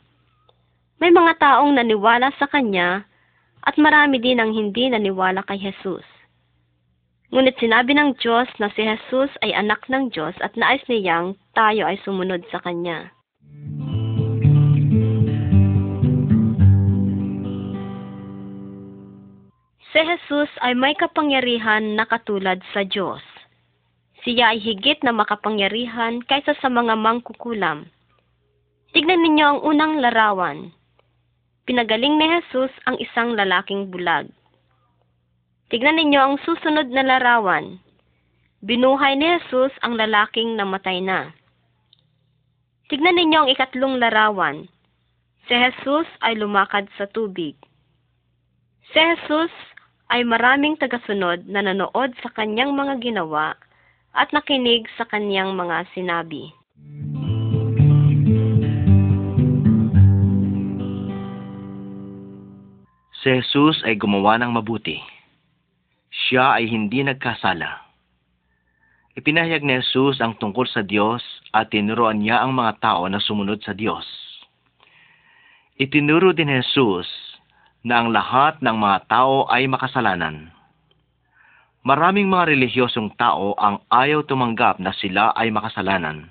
May 0.99 1.15
mga 1.15 1.39
taong 1.39 1.79
naniwala 1.79 2.35
sa 2.43 2.51
kanya 2.51 3.07
at 3.63 3.79
marami 3.79 4.19
din 4.19 4.43
ang 4.43 4.51
hindi 4.51 4.91
naniwala 4.91 5.47
kay 5.47 5.63
Jesus. 5.63 6.03
Ngunit 7.29 7.61
sinabi 7.61 7.93
ng 7.93 8.17
Diyos 8.19 8.49
na 8.57 8.73
si 8.73 8.83
Jesus 8.83 9.29
ay 9.45 9.53
anak 9.53 9.85
ng 9.87 10.09
Diyos 10.11 10.33
at 10.41 10.57
nais 10.57 10.81
niyang 10.89 11.37
tayo 11.53 11.85
ay 11.85 12.01
sumunod 12.01 12.41
sa 12.49 12.57
Kanya. 12.65 13.13
Si 19.93 20.01
Jesus 20.01 20.49
ay 20.65 20.73
may 20.73 20.97
kapangyarihan 20.97 22.01
na 22.01 22.09
katulad 22.09 22.65
sa 22.73 22.81
Diyos. 22.89 23.21
Siya 24.27 24.51
ay 24.51 24.59
higit 24.59 24.99
na 25.07 25.15
makapangyarihan 25.15 26.19
kaysa 26.27 26.59
sa 26.59 26.67
mga 26.67 26.99
mangkukulam. 26.99 27.87
Tignan 28.91 29.23
ninyo 29.23 29.45
ang 29.47 29.61
unang 29.63 30.03
larawan. 30.03 30.75
Pinagaling 31.71 32.19
ni 32.19 32.27
Jesus 32.27 32.73
ang 32.91 32.99
isang 32.99 33.39
lalaking 33.39 33.95
bulag. 33.95 34.27
Tignan 35.71 36.03
ninyo 36.03 36.19
ang 36.19 36.37
susunod 36.43 36.91
na 36.91 37.07
larawan. 37.07 37.79
Binuhay 38.65 39.15
ni 39.15 39.39
Jesus 39.39 39.71
ang 39.87 39.95
lalaking 39.95 40.59
namatay 40.59 40.99
na. 40.99 41.31
Tignan 42.91 43.15
ninyo 43.15 43.47
ang 43.47 43.49
ikatlong 43.55 44.03
larawan. 44.03 44.67
Si 45.47 45.55
Jesus 45.55 46.11
ay 46.27 46.35
lumakad 46.35 46.91
sa 46.99 47.07
tubig. 47.07 47.55
Si 48.91 48.99
Jesus 48.99 49.53
ay 50.11 50.27
maraming 50.27 50.75
tagasunod 50.75 51.47
na 51.47 51.63
nanood 51.63 52.19
sa 52.19 52.33
kanyang 52.35 52.75
mga 52.75 52.99
ginawa 52.99 53.55
at 54.15 54.33
nakinig 54.33 54.89
sa 54.97 55.05
kanyang 55.09 55.53
mga 55.53 55.89
sinabi. 55.93 56.53
Si 63.19 63.29
Jesus 63.35 63.83
ay 63.83 63.99
gumawa 63.99 64.39
ng 64.39 64.55
mabuti. 64.55 65.03
Siya 66.09 66.57
ay 66.57 66.71
hindi 66.71 67.03
nagkasala. 67.03 67.89
Ipinahayag 69.19 69.67
ni 69.67 69.83
Jesus 69.83 70.23
ang 70.23 70.39
tungkol 70.39 70.65
sa 70.71 70.87
Diyos 70.87 71.19
at 71.51 71.75
tinuruan 71.75 72.23
niya 72.23 72.39
ang 72.39 72.55
mga 72.55 72.79
tao 72.79 73.11
na 73.11 73.19
sumunod 73.19 73.59
sa 73.67 73.75
Diyos. 73.75 74.07
Itinuro 75.75 76.31
din 76.31 76.47
ni 76.47 76.63
Jesus 76.63 77.11
na 77.83 77.99
ang 77.99 78.15
lahat 78.15 78.63
ng 78.63 78.77
mga 78.79 79.11
tao 79.11 79.51
ay 79.51 79.67
makasalanan. 79.67 80.55
Maraming 81.87 82.27
mga 82.27 82.55
relihiyosong 82.55 83.15
tao 83.15 83.55
ang 83.55 83.79
ayaw 83.87 84.27
tumanggap 84.27 84.83
na 84.83 84.91
sila 84.91 85.31
ay 85.39 85.55
makasalanan. 85.55 86.27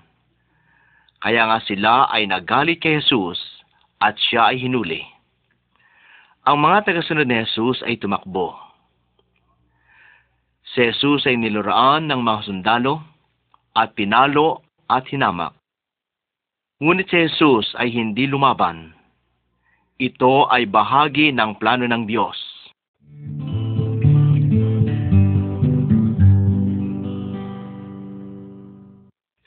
Kaya 1.24 1.48
nga 1.48 1.60
sila 1.64 2.12
ay 2.12 2.28
nagalit 2.28 2.84
kay 2.84 3.00
Jesus 3.00 3.40
at 3.98 4.20
siya 4.20 4.54
ay 4.54 4.62
hinuli. 4.62 5.02
Ang 6.46 6.64
mga 6.64 6.88
tagasunod 6.88 7.28
ni 7.28 7.44
Jesus 7.44 7.82
ay 7.84 8.00
tumakbo. 8.00 8.56
Si 10.76 10.84
Jesus 10.84 11.26
ay 11.26 11.40
niluraan 11.40 12.12
ng 12.12 12.22
mga 12.22 12.40
sundalo 12.48 13.02
at 13.74 13.96
pinalo 13.98 14.62
at 14.92 15.08
hinamak. 15.10 15.56
Ngunit 16.78 17.10
si 17.10 17.26
Jesus 17.26 17.74
ay 17.82 17.90
hindi 17.90 18.30
lumaban. 18.30 18.94
Ito 19.98 20.46
ay 20.54 20.70
bahagi 20.70 21.34
ng 21.34 21.58
plano 21.58 21.90
ng 21.90 22.06
Diyos. 22.06 22.38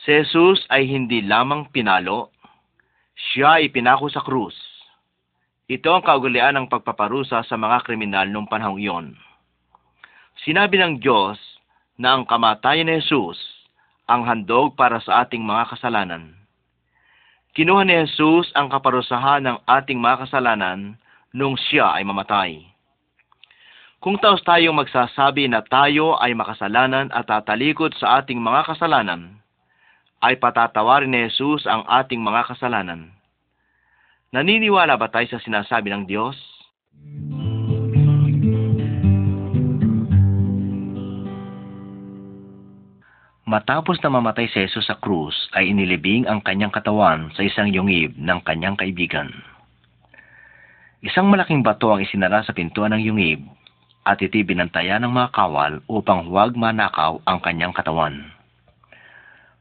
Si 0.00 0.09
Jesus 0.16 0.64
ay 0.73 0.88
hindi 0.88 1.21
lamang 1.21 1.69
pinalo, 1.69 2.33
siya 3.12 3.61
ay 3.61 3.69
pinako 3.69 4.09
sa 4.09 4.25
krus. 4.25 4.57
Ito 5.69 5.92
ang 5.92 6.02
kaugalian 6.02 6.57
ng 6.57 6.66
pagpaparusa 6.73 7.45
sa 7.45 7.57
mga 7.61 7.85
kriminal 7.85 8.25
noong 8.33 8.49
panahong 8.49 8.80
iyon. 8.80 9.07
Sinabi 10.40 10.80
ng 10.80 11.04
Diyos 11.04 11.37
na 12.00 12.16
ang 12.16 12.25
kamatayan 12.25 12.88
ni 12.88 12.97
Jesus 13.04 13.37
ang 14.09 14.25
handog 14.25 14.73
para 14.73 15.04
sa 15.04 15.23
ating 15.23 15.45
mga 15.45 15.76
kasalanan. 15.76 16.33
Kinuha 17.52 17.85
ni 17.85 18.00
Jesus 18.09 18.49
ang 18.57 18.73
kaparusahan 18.73 19.45
ng 19.45 19.59
ating 19.69 20.00
mga 20.00 20.26
kasalanan 20.26 20.97
nung 21.37 21.61
siya 21.61 21.92
ay 21.92 22.09
mamatay. 22.09 22.64
Kung 24.00 24.16
taos 24.16 24.40
tayong 24.49 24.80
magsasabi 24.80 25.45
na 25.45 25.61
tayo 25.61 26.16
ay 26.25 26.33
makasalanan 26.33 27.12
at 27.12 27.28
tatalikod 27.28 27.92
sa 28.00 28.25
ating 28.25 28.40
mga 28.40 28.64
kasalanan, 28.64 29.39
ay 30.20 30.36
patatawarin 30.36 31.08
ni 31.08 31.28
Jesus 31.32 31.64
ang 31.64 31.88
ating 31.88 32.20
mga 32.20 32.52
kasalanan. 32.52 33.08
Naniniwala 34.30 35.00
ba 35.00 35.08
tayo 35.08 35.26
sa 35.32 35.40
sinasabi 35.40 35.90
ng 35.90 36.04
Diyos? 36.06 36.36
Matapos 43.50 43.98
na 43.98 44.14
mamatay 44.14 44.46
si 44.46 44.62
Jesus 44.62 44.86
sa 44.86 44.94
krus, 44.94 45.34
ay 45.58 45.74
inilibing 45.74 46.22
ang 46.30 46.38
kanyang 46.38 46.70
katawan 46.70 47.34
sa 47.34 47.42
isang 47.42 47.66
yungib 47.66 48.14
ng 48.14 48.38
kanyang 48.46 48.78
kaibigan. 48.78 49.34
Isang 51.02 51.26
malaking 51.26 51.66
bato 51.66 51.90
ang 51.90 51.98
isinara 51.98 52.46
sa 52.46 52.54
pintuan 52.54 52.94
ng 52.94 53.02
yungib 53.02 53.42
at 54.06 54.22
iti 54.22 54.46
ng 54.46 55.10
mga 55.10 55.34
kawal 55.34 55.82
upang 55.90 56.30
huwag 56.30 56.54
manakaw 56.54 57.18
ang 57.26 57.42
kanyang 57.42 57.74
katawan. 57.74 58.30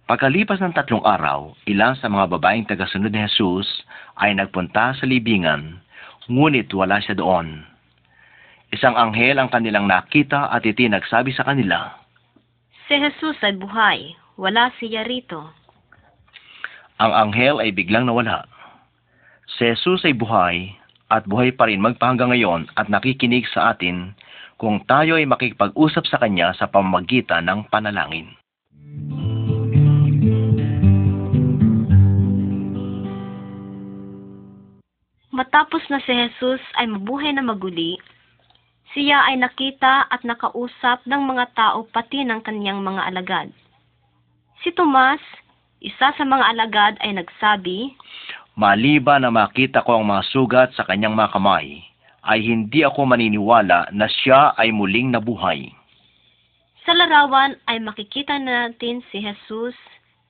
Pagkalipas 0.09 0.57
ng 0.57 0.73
tatlong 0.73 1.05
araw, 1.05 1.53
ilan 1.69 1.93
sa 1.93 2.09
mga 2.09 2.33
babaeng 2.33 2.65
tagasunod 2.65 3.13
ni 3.13 3.21
Jesus 3.29 3.69
ay 4.17 4.33
nagpunta 4.33 4.97
sa 4.97 5.05
libingan, 5.05 5.85
ngunit 6.25 6.65
wala 6.73 6.97
siya 6.97 7.13
doon. 7.13 7.61
Isang 8.73 8.97
anghel 8.97 9.37
ang 9.37 9.53
kanilang 9.53 9.85
nakita 9.85 10.49
at 10.49 10.65
iti 10.65 10.89
nagsabi 10.89 11.29
sa 11.29 11.45
kanila, 11.45 11.93
Si 12.89 12.97
Jesus 12.97 13.37
ay 13.45 13.53
buhay, 13.61 14.17
wala 14.33 14.73
siya 14.81 15.05
rito. 15.05 15.45
Ang 16.97 17.13
anghel 17.13 17.61
ay 17.61 17.69
biglang 17.69 18.09
nawala. 18.09 18.49
Si 19.45 19.61
Jesus 19.61 20.01
ay 20.09 20.17
buhay 20.17 20.73
at 21.13 21.29
buhay 21.29 21.53
pa 21.53 21.69
rin 21.69 21.85
magpahanggang 21.85 22.33
ngayon 22.33 22.65
at 22.81 22.89
nakikinig 22.89 23.45
sa 23.53 23.77
atin 23.77 24.17
kung 24.57 24.81
tayo 24.89 25.21
ay 25.21 25.29
makikipag-usap 25.29 26.09
sa 26.09 26.17
Kanya 26.17 26.49
sa 26.57 26.65
pamamagitan 26.65 27.45
ng 27.45 27.69
panalangin. 27.69 28.38
Matapos 35.39 35.79
na 35.87 36.03
si 36.03 36.11
Jesus 36.11 36.59
ay 36.75 36.91
mabuhay 36.91 37.31
na 37.31 37.39
maguli, 37.39 37.95
siya 38.91 39.23
ay 39.23 39.39
nakita 39.39 40.11
at 40.11 40.19
nakausap 40.27 40.99
ng 41.07 41.21
mga 41.31 41.55
tao 41.55 41.87
pati 41.95 42.27
ng 42.27 42.43
kanyang 42.43 42.83
mga 42.83 43.07
alagad. 43.07 43.47
Si 44.59 44.75
Tomas, 44.75 45.23
isa 45.79 46.11
sa 46.11 46.23
mga 46.27 46.43
alagad 46.43 46.93
ay 46.99 47.15
nagsabi, 47.15 47.95
Maliban 48.59 49.23
na 49.23 49.31
makita 49.31 49.79
ko 49.87 50.03
ang 50.03 50.11
mga 50.11 50.27
sugat 50.27 50.69
sa 50.75 50.83
kanyang 50.83 51.15
mga 51.15 51.31
kamay, 51.31 51.87
ay 52.27 52.43
hindi 52.43 52.83
ako 52.83 53.07
maniniwala 53.07 53.87
na 53.95 54.11
siya 54.11 54.51
ay 54.59 54.75
muling 54.75 55.15
nabuhay. 55.15 55.71
Sa 56.83 56.91
larawan 56.91 57.55
ay 57.71 57.79
makikita 57.79 58.35
natin 58.35 58.99
si 59.07 59.23
Jesus 59.23 59.79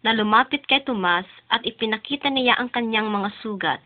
na 0.05 0.13
lumapit 0.13 0.61
kay 0.69 0.85
Tomas 0.85 1.25
at 1.49 1.65
ipinakita 1.65 2.29
niya 2.29 2.61
ang 2.61 2.69
kanyang 2.69 3.09
mga 3.09 3.33
sugat. 3.41 3.81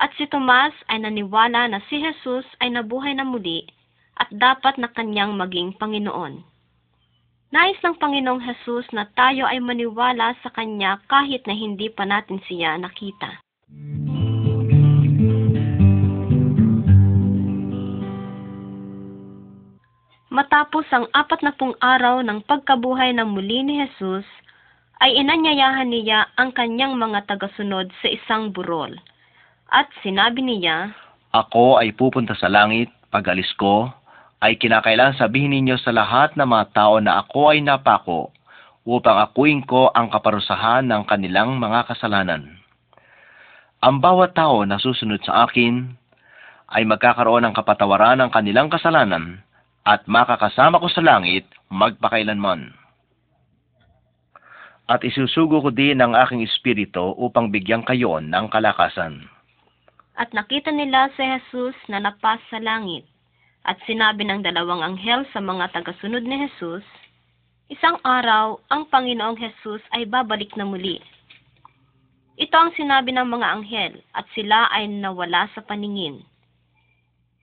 At 0.00 0.16
si 0.16 0.24
Tomas 0.24 0.72
ay 0.88 1.04
naniwala 1.04 1.68
na 1.68 1.84
si 1.92 2.00
Jesus 2.00 2.48
ay 2.64 2.72
nabuhay 2.72 3.12
na 3.12 3.28
muli 3.28 3.68
at 4.16 4.32
dapat 4.32 4.80
na 4.80 4.88
kanyang 4.88 5.36
maging 5.36 5.76
Panginoon. 5.76 6.40
Nais 7.52 7.76
ng 7.84 7.98
Panginoong 8.00 8.40
Jesus 8.40 8.88
na 8.96 9.04
tayo 9.12 9.44
ay 9.44 9.60
maniwala 9.60 10.32
sa 10.40 10.48
Kanya 10.54 11.02
kahit 11.10 11.44
na 11.44 11.52
hindi 11.52 11.90
pa 11.90 12.06
natin 12.06 12.38
siya 12.46 12.78
nakita. 12.78 13.42
Matapos 20.30 20.86
ang 20.94 21.10
apat 21.10 21.42
na 21.42 21.50
pung 21.50 21.74
araw 21.82 22.22
ng 22.22 22.46
pagkabuhay 22.46 23.10
ng 23.18 23.34
muli 23.34 23.66
ni 23.66 23.82
Jesus, 23.82 24.24
ay 25.02 25.18
inanyayahan 25.18 25.90
niya 25.90 26.30
ang 26.38 26.54
kanyang 26.54 26.94
mga 26.94 27.26
tagasunod 27.26 27.90
sa 27.98 28.08
isang 28.08 28.54
burol. 28.54 28.94
At 29.70 29.86
sinabi 30.02 30.42
niya, 30.42 30.90
Ako 31.30 31.78
ay 31.78 31.94
pupunta 31.94 32.34
sa 32.34 32.50
langit, 32.50 32.90
pag-alis 33.14 33.54
ko, 33.54 33.86
ay 34.42 34.58
kinakailan 34.58 35.14
sabihin 35.14 35.54
ninyo 35.54 35.78
sa 35.78 35.94
lahat 35.94 36.34
ng 36.34 36.42
mga 36.42 36.74
tao 36.74 36.98
na 36.98 37.22
ako 37.22 37.54
ay 37.54 37.62
napako, 37.62 38.34
upang 38.82 39.22
akuin 39.22 39.62
ko 39.62 39.94
ang 39.94 40.10
kaparusahan 40.10 40.90
ng 40.90 41.06
kanilang 41.06 41.54
mga 41.62 41.86
kasalanan. 41.86 42.58
Ang 43.78 44.02
bawat 44.02 44.34
tao 44.34 44.66
na 44.66 44.82
susunod 44.82 45.22
sa 45.22 45.46
akin, 45.46 45.94
ay 46.74 46.82
magkakaroon 46.82 47.46
ng 47.46 47.54
kapatawaran 47.54 48.18
ng 48.26 48.30
kanilang 48.34 48.74
kasalanan, 48.74 49.38
at 49.86 50.02
makakasama 50.10 50.82
ko 50.82 50.90
sa 50.90 50.98
langit 50.98 51.46
magpakailanman. 51.70 52.74
At 54.90 55.06
isusugo 55.06 55.62
ko 55.62 55.70
din 55.70 56.02
ang 56.02 56.18
aking 56.18 56.42
espiritu 56.42 57.14
upang 57.14 57.54
bigyan 57.54 57.86
kayo 57.86 58.18
ng 58.18 58.50
kalakasan. 58.50 59.30
At 60.20 60.36
nakita 60.36 60.68
nila 60.68 61.08
si 61.16 61.24
Jesus 61.24 61.72
na 61.88 61.96
napas 61.96 62.44
sa 62.52 62.60
langit. 62.60 63.08
At 63.64 63.80
sinabi 63.88 64.28
ng 64.28 64.44
dalawang 64.44 64.84
anghel 64.84 65.24
sa 65.32 65.40
mga 65.40 65.72
tagasunod 65.72 66.20
ni 66.20 66.44
Jesus, 66.44 66.84
Isang 67.72 67.96
araw, 68.04 68.60
ang 68.68 68.90
Panginoong 68.90 69.38
Jesus 69.40 69.80
ay 69.96 70.04
babalik 70.04 70.52
na 70.58 70.66
muli. 70.66 71.00
Ito 72.34 72.52
ang 72.52 72.74
sinabi 72.74 73.14
ng 73.14 73.30
mga 73.30 73.46
anghel 73.46 73.94
at 74.10 74.26
sila 74.34 74.66
ay 74.74 74.90
nawala 74.90 75.46
sa 75.54 75.62
paningin. 75.64 76.20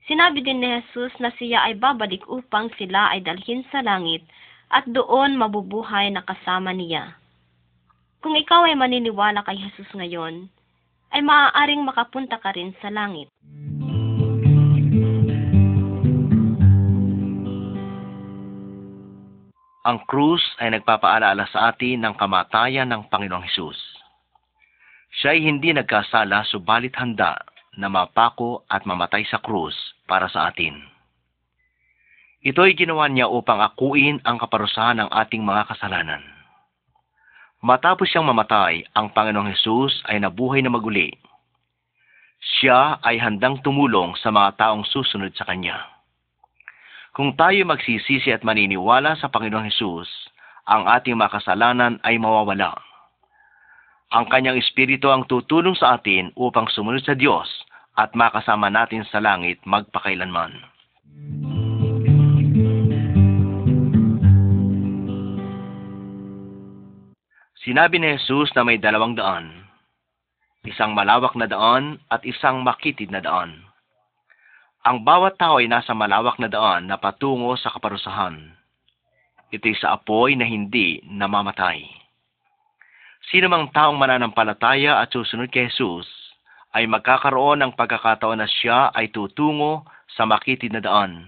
Sinabi 0.04 0.44
din 0.44 0.60
ni 0.60 0.68
Jesus 0.68 1.16
na 1.16 1.32
siya 1.32 1.64
ay 1.64 1.80
babalik 1.80 2.28
upang 2.28 2.68
sila 2.76 3.08
ay 3.10 3.24
dalhin 3.24 3.64
sa 3.72 3.80
langit 3.80 4.20
at 4.68 4.84
doon 4.84 5.40
mabubuhay 5.40 6.12
na 6.12 6.20
kasama 6.20 6.76
niya. 6.76 7.16
Kung 8.20 8.36
ikaw 8.36 8.68
ay 8.68 8.76
maniniwala 8.76 9.40
kay 9.48 9.56
Jesus 9.56 9.88
ngayon, 9.96 10.52
ay 11.12 11.20
maaaring 11.24 11.82
makapunta 11.84 12.36
ka 12.40 12.52
rin 12.52 12.76
sa 12.78 12.92
langit. 12.92 13.28
Ang 19.88 20.04
krus 20.04 20.44
ay 20.60 20.76
nagpapaalala 20.76 21.48
sa 21.48 21.72
atin 21.72 22.04
ng 22.04 22.14
kamatayan 22.20 22.92
ng 22.92 23.08
Panginoong 23.08 23.48
Hesus. 23.48 23.80
Siya 25.16 25.32
ay 25.32 25.40
hindi 25.48 25.72
nagkasala 25.72 26.44
subalit 26.44 26.92
handa 26.92 27.40
na 27.80 27.88
mapako 27.88 28.68
at 28.68 28.84
mamatay 28.84 29.24
sa 29.24 29.40
krus 29.40 29.72
para 30.04 30.28
sa 30.28 30.52
atin. 30.52 30.76
Ito 32.44 32.68
ay 32.68 32.76
ginawa 32.76 33.08
niya 33.08 33.32
upang 33.32 33.64
akuin 33.64 34.20
ang 34.28 34.36
kaparusahan 34.36 35.02
ng 35.02 35.10
ating 35.10 35.40
mga 35.40 35.72
kasalanan. 35.72 36.37
Matapos 37.58 38.06
siyang 38.06 38.30
mamatay, 38.30 38.86
ang 38.94 39.10
Panginoong 39.10 39.50
Hesus 39.50 40.06
ay 40.06 40.22
nabuhay 40.22 40.62
na 40.62 40.70
maguli. 40.70 41.10
Siya 42.38 43.02
ay 43.02 43.18
handang 43.18 43.58
tumulong 43.66 44.14
sa 44.14 44.30
mga 44.30 44.54
taong 44.62 44.86
susunod 44.86 45.34
sa 45.34 45.42
Kanya. 45.42 45.82
Kung 47.10 47.34
tayo 47.34 47.58
magsisisi 47.66 48.30
at 48.30 48.46
maniniwala 48.46 49.18
sa 49.18 49.26
Panginoong 49.26 49.66
Hesus, 49.74 50.06
ang 50.70 50.86
ating 50.86 51.18
mga 51.18 51.34
kasalanan 51.34 51.98
ay 52.06 52.14
mawawala. 52.14 52.78
Ang 54.14 54.30
Kanyang 54.30 54.62
Espiritu 54.62 55.10
ang 55.10 55.26
tutulong 55.26 55.74
sa 55.74 55.98
atin 55.98 56.30
upang 56.38 56.70
sumunod 56.70 57.02
sa 57.02 57.18
Diyos 57.18 57.50
at 57.98 58.14
makasama 58.14 58.70
natin 58.70 59.02
sa 59.10 59.18
langit 59.18 59.58
magpakailanman. 59.66 60.54
Sinabi 67.66 67.98
ni 67.98 68.14
Jesus 68.14 68.54
na 68.54 68.62
may 68.62 68.78
dalawang 68.78 69.18
daan, 69.18 69.66
isang 70.62 70.94
malawak 70.94 71.34
na 71.34 71.50
daan 71.50 71.98
at 72.06 72.22
isang 72.22 72.62
makitid 72.62 73.10
na 73.10 73.18
daan. 73.18 73.66
Ang 74.86 75.02
bawat 75.02 75.42
tao 75.42 75.58
ay 75.58 75.66
nasa 75.66 75.90
malawak 75.90 76.38
na 76.38 76.46
daan 76.46 76.86
na 76.86 77.02
patungo 77.02 77.58
sa 77.58 77.74
kaparusahan. 77.74 78.54
Ito'y 79.50 79.74
sa 79.74 79.98
apoy 79.98 80.38
na 80.38 80.46
hindi 80.46 81.02
namamatay. 81.02 81.82
Sino 83.26 83.50
mang 83.50 83.74
taong 83.74 83.98
mananampalataya 83.98 85.02
at 85.02 85.10
susunod 85.10 85.50
kay 85.50 85.66
Jesus 85.66 86.06
ay 86.78 86.86
magkakaroon 86.86 87.58
ng 87.58 87.72
pagkakataon 87.74 88.38
na 88.38 88.46
siya 88.46 88.94
ay 88.94 89.10
tutungo 89.10 89.82
sa 90.14 90.30
makitid 90.30 90.70
na 90.70 90.78
daan. 90.78 91.26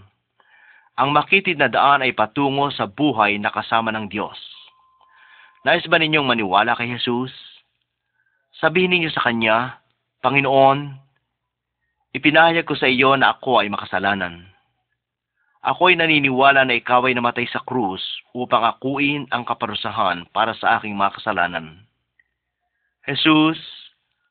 Ang 0.95 1.11
makitid 1.11 1.59
na 1.59 1.67
daan 1.67 2.07
ay 2.07 2.15
patungo 2.15 2.71
sa 2.71 2.87
buhay 2.87 3.35
na 3.43 3.51
kasama 3.51 3.91
ng 3.91 4.07
Diyos. 4.07 4.60
Nais 5.61 5.85
ba 5.93 6.01
ninyong 6.01 6.25
maniwala 6.25 6.73
kay 6.73 6.89
Jesus? 6.89 7.33
Sabihin 8.57 8.97
ninyo 8.97 9.13
sa 9.13 9.29
Kanya, 9.29 9.77
Panginoon, 10.25 10.97
ipinahayag 12.17 12.65
ko 12.65 12.73
sa 12.77 12.89
iyo 12.89 13.13
na 13.17 13.37
ako 13.37 13.61
ay 13.61 13.69
makasalanan. 13.69 14.49
Ako 15.61 15.93
ay 15.93 16.01
naniniwala 16.01 16.65
na 16.65 16.77
ikaw 16.77 17.05
ay 17.05 17.13
namatay 17.13 17.45
sa 17.53 17.61
krus 17.61 18.01
upang 18.33 18.65
akuin 18.65 19.29
ang 19.29 19.45
kaparusahan 19.45 20.25
para 20.33 20.57
sa 20.57 20.81
aking 20.81 20.97
mga 20.97 21.21
kasalanan. 21.21 21.85
Jesus, 23.05 23.61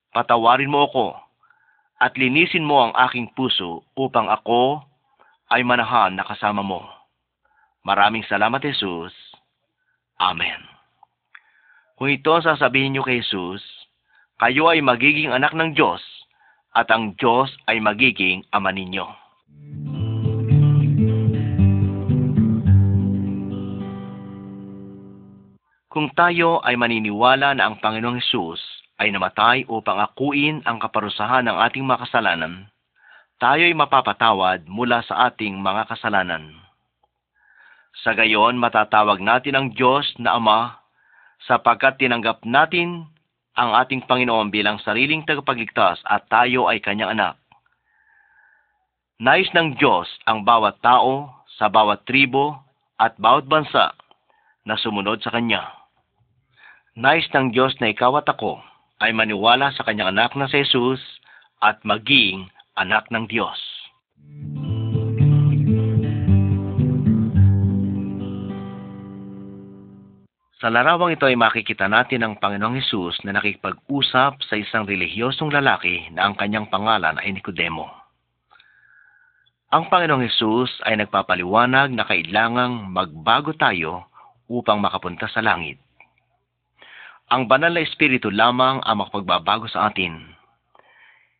patawarin 0.10 0.74
mo 0.74 0.90
ako 0.90 1.14
at 2.02 2.18
linisin 2.18 2.66
mo 2.66 2.90
ang 2.90 2.94
aking 3.06 3.30
puso 3.38 3.86
upang 3.94 4.26
ako 4.30 4.82
ay 5.54 5.62
manahan 5.62 6.14
na 6.18 6.26
kasama 6.26 6.66
mo. 6.66 6.86
Maraming 7.86 8.26
salamat, 8.26 8.62
Jesus. 8.62 9.14
Amen. 10.18 10.69
Kung 12.00 12.08
ito 12.08 12.32
ang 12.32 12.40
sasabihin 12.40 12.96
niyo 12.96 13.04
kay 13.04 13.20
Jesus, 13.20 13.60
kayo 14.40 14.72
ay 14.72 14.80
magiging 14.80 15.36
anak 15.36 15.52
ng 15.52 15.76
Diyos 15.76 16.00
at 16.72 16.88
ang 16.96 17.12
Diyos 17.20 17.52
ay 17.68 17.84
magiging 17.84 18.48
ama 18.56 18.72
ninyo. 18.72 19.04
Kung 25.92 26.08
tayo 26.16 26.64
ay 26.64 26.80
maniniwala 26.80 27.52
na 27.60 27.68
ang 27.68 27.84
Panginoong 27.84 28.24
Hesus 28.24 28.64
ay 28.96 29.12
namatay 29.12 29.68
upang 29.68 30.00
akuin 30.00 30.64
ang 30.64 30.80
kaparusahan 30.80 31.52
ng 31.52 31.58
ating 31.68 31.84
mga 31.84 32.08
kasalanan, 32.08 32.72
tayo 33.44 33.68
ay 33.68 33.76
mapapatawad 33.76 34.64
mula 34.72 35.04
sa 35.04 35.28
ating 35.28 35.60
mga 35.60 35.92
kasalanan. 35.92 36.64
Sa 38.08 38.16
gayon, 38.16 38.56
matatawag 38.56 39.20
natin 39.20 39.60
ang 39.60 39.68
Diyos 39.76 40.08
na 40.16 40.40
Ama 40.40 40.79
sapagkat 41.48 42.00
tinanggap 42.00 42.44
natin 42.44 43.08
ang 43.60 43.76
ating 43.76 44.08
Panginoon 44.08 44.52
bilang 44.52 44.80
sariling 44.80 45.28
tagapagligtas 45.28 46.00
at 46.08 46.28
tayo 46.32 46.72
ay 46.72 46.80
kanyang 46.80 47.16
anak. 47.16 47.36
Nais 49.20 49.52
ng 49.52 49.76
Diyos 49.76 50.08
ang 50.24 50.48
bawat 50.48 50.80
tao 50.80 51.28
sa 51.60 51.68
bawat 51.68 52.08
tribo 52.08 52.56
at 52.96 53.20
bawat 53.20 53.52
bansa 53.52 53.92
na 54.64 54.80
sumunod 54.80 55.20
sa 55.20 55.36
Kanya. 55.36 55.68
Nais 56.96 57.28
ng 57.36 57.52
Diyos 57.52 57.76
na 57.84 57.92
ikaw 57.92 58.16
at 58.24 58.32
ako 58.32 58.64
ay 59.04 59.12
maniwala 59.12 59.76
sa 59.76 59.84
Kanyang 59.84 60.16
anak 60.16 60.40
na 60.40 60.48
si 60.48 60.64
Jesus 60.64 61.04
at 61.60 61.84
maging 61.84 62.48
anak 62.80 63.12
ng 63.12 63.28
Diyos. 63.28 63.60
Sa 70.60 70.68
larawang 70.68 71.16
ito 71.16 71.24
ay 71.24 71.40
makikita 71.40 71.88
natin 71.88 72.20
ang 72.20 72.36
Panginoong 72.36 72.76
Hesus 72.84 73.24
na 73.24 73.32
nakikipag-usap 73.40 74.44
sa 74.44 74.56
isang 74.60 74.84
relihiyosong 74.84 75.56
lalaki 75.56 76.12
na 76.12 76.28
ang 76.28 76.36
kanyang 76.36 76.68
pangalan 76.68 77.16
ay 77.16 77.32
Nicodemo. 77.32 77.88
Ang 79.72 79.88
Panginoong 79.88 80.28
Hesus 80.28 80.84
ay 80.84 81.00
nagpapaliwanag 81.00 81.96
na 81.96 82.04
kailangang 82.04 82.92
magbago 82.92 83.56
tayo 83.56 84.12
upang 84.52 84.84
makapunta 84.84 85.32
sa 85.32 85.40
langit. 85.40 85.80
Ang 87.32 87.48
banal 87.48 87.72
na 87.72 87.80
espiritu 87.80 88.28
lamang 88.28 88.84
ang 88.84 89.00
makapagbabago 89.00 89.72
sa 89.72 89.88
atin. 89.88 90.20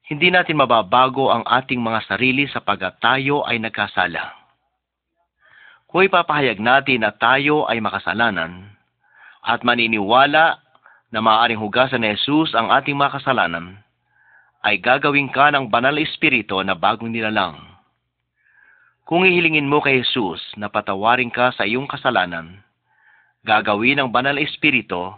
Hindi 0.08 0.32
natin 0.32 0.64
mababago 0.64 1.28
ang 1.28 1.44
ating 1.44 1.84
mga 1.84 2.08
sarili 2.08 2.48
sapagkat 2.48 3.04
tayo 3.04 3.44
ay 3.44 3.60
nagkasala. 3.60 4.32
Kung 5.92 6.08
ipapahayag 6.08 6.64
natin 6.64 7.04
na 7.04 7.12
tayo 7.12 7.68
ay 7.68 7.84
makasalanan, 7.84 8.79
at 9.44 9.64
maniniwala 9.64 10.60
na 11.10 11.20
maaaring 11.20 11.58
hugasan 11.58 12.06
ni 12.06 12.14
Jesus 12.14 12.54
ang 12.54 12.70
ating 12.70 12.96
mga 12.96 13.20
kasalanan, 13.22 13.82
ay 14.62 14.78
gagawin 14.78 15.32
ka 15.32 15.50
ng 15.50 15.72
banal 15.72 15.96
na 15.96 16.04
espiritu 16.04 16.60
na 16.62 16.76
bagong 16.76 17.10
nilalang. 17.10 17.58
Kung 19.10 19.26
ihilingin 19.26 19.66
mo 19.66 19.82
kay 19.82 20.06
Jesus 20.06 20.44
na 20.54 20.70
patawarin 20.70 21.34
ka 21.34 21.50
sa 21.56 21.66
iyong 21.66 21.90
kasalanan, 21.90 22.62
gagawin 23.42 24.04
ng 24.04 24.10
banal 24.14 24.38
na 24.38 24.46
espiritu 24.46 25.10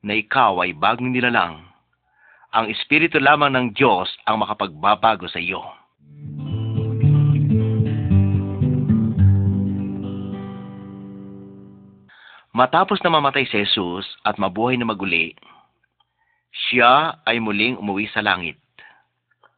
na 0.00 0.16
ikaw 0.16 0.62
ay 0.64 0.72
bagong 0.72 1.12
nilalang. 1.12 1.60
Ang 2.56 2.72
espiritu 2.72 3.20
lamang 3.20 3.52
ng 3.52 3.66
Diyos 3.76 4.08
ang 4.24 4.40
makapagbabago 4.40 5.28
sa 5.28 5.42
iyo. 5.42 5.60
Matapos 12.56 13.04
na 13.04 13.12
mamatay 13.12 13.44
si 13.44 13.60
Jesus 13.60 14.08
at 14.24 14.40
mabuhay 14.40 14.80
na 14.80 14.88
maguli, 14.88 15.36
siya 16.56 17.20
ay 17.28 17.36
muling 17.36 17.76
umuwi 17.76 18.08
sa 18.08 18.24
langit. 18.24 18.56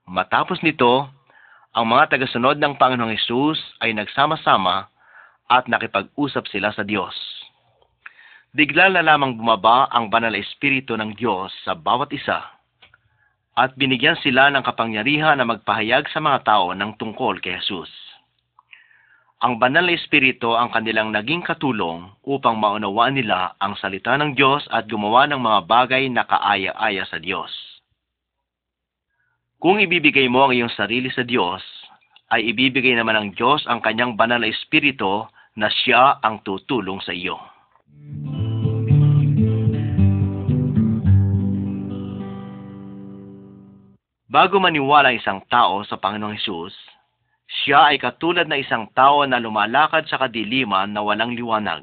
Matapos 0.03 0.59
nito, 0.67 1.07
ang 1.79 1.87
mga 1.87 2.11
tagasunod 2.11 2.59
ng 2.59 2.75
Panginoong 2.75 3.15
Jesus 3.15 3.63
ay 3.79 3.95
nagsama-sama 3.95 4.91
at 5.47 5.71
nakipag-usap 5.71 6.51
sila 6.51 6.75
sa 6.75 6.83
Diyos. 6.83 7.15
Bigla 8.51 8.91
na 8.91 9.07
lamang 9.07 9.39
bumaba 9.39 9.87
ang 9.95 10.11
banal 10.11 10.35
na 10.35 10.43
espiritu 10.43 10.99
ng 10.99 11.15
Diyos 11.15 11.55
sa 11.63 11.79
bawat 11.79 12.11
isa 12.11 12.43
at 13.55 13.79
binigyan 13.79 14.19
sila 14.27 14.51
ng 14.51 14.67
kapangyarihan 14.67 15.39
na 15.39 15.47
magpahayag 15.47 16.11
sa 16.11 16.19
mga 16.19 16.43
tao 16.43 16.75
ng 16.75 16.99
tungkol 16.99 17.39
kay 17.39 17.63
Jesus. 17.63 18.08
Ang 19.38 19.62
banal 19.62 19.87
na 19.87 19.94
espiritu 19.94 20.51
ang 20.59 20.74
kanilang 20.74 21.14
naging 21.14 21.46
katulong 21.46 22.11
upang 22.27 22.59
maunawaan 22.59 23.14
nila 23.14 23.55
ang 23.62 23.79
salita 23.79 24.18
ng 24.18 24.35
Diyos 24.35 24.66
at 24.66 24.90
gumawa 24.90 25.31
ng 25.31 25.38
mga 25.38 25.61
bagay 25.62 26.11
na 26.11 26.27
kaaya-aya 26.27 27.07
sa 27.07 27.22
Diyos. 27.22 27.55
Kung 29.62 29.79
ibibigay 29.79 30.27
mo 30.27 30.42
ang 30.42 30.59
iyong 30.59 30.74
sarili 30.74 31.07
sa 31.14 31.22
Diyos, 31.22 31.62
ay 32.35 32.51
ibibigay 32.51 32.98
naman 32.98 33.14
ng 33.14 33.29
Diyos 33.38 33.62
ang 33.70 33.79
kanyang 33.79 34.18
banal 34.18 34.42
na 34.42 34.51
espiritu 34.51 35.31
na 35.55 35.70
siya 35.70 36.18
ang 36.18 36.42
tutulong 36.42 36.98
sa 36.98 37.14
iyo. 37.14 37.38
Bago 44.27 44.59
maniwala 44.59 45.14
ang 45.14 45.18
isang 45.22 45.40
tao 45.46 45.87
sa 45.87 45.94
Panginoong 45.94 46.35
Hesus, 46.35 46.98
siya 47.49 47.89
ay 47.89 47.97
katulad 47.97 48.45
na 48.45 48.61
isang 48.61 48.93
tao 48.93 49.25
na 49.25 49.41
lumalakad 49.41 50.05
sa 50.05 50.21
kadiliman 50.21 50.93
na 50.93 51.01
walang 51.01 51.33
liwanag. 51.33 51.81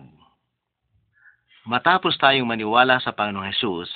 Matapos 1.66 2.14
tayong 2.22 2.46
maniwala 2.46 3.02
sa 3.02 3.18
Panginoong 3.18 3.50
Hesus, 3.50 3.90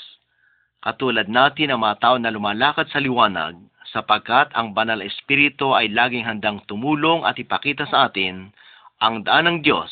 katulad 0.81 1.29
natin 1.29 1.69
ang 1.69 1.85
mga 1.85 2.01
tao 2.01 2.15
na 2.17 2.33
lumalakad 2.33 2.89
sa 2.89 2.97
liwanag, 2.97 3.53
sapagkat 3.93 4.49
ang 4.57 4.73
banal 4.73 4.97
na 4.97 5.05
espiritu 5.05 5.77
ay 5.77 5.93
laging 5.93 6.25
handang 6.25 6.61
tumulong 6.65 7.21
at 7.25 7.37
ipakita 7.37 7.85
sa 7.85 8.09
atin 8.09 8.49
ang 8.97 9.21
daan 9.21 9.45
ng 9.45 9.57
Diyos 9.61 9.89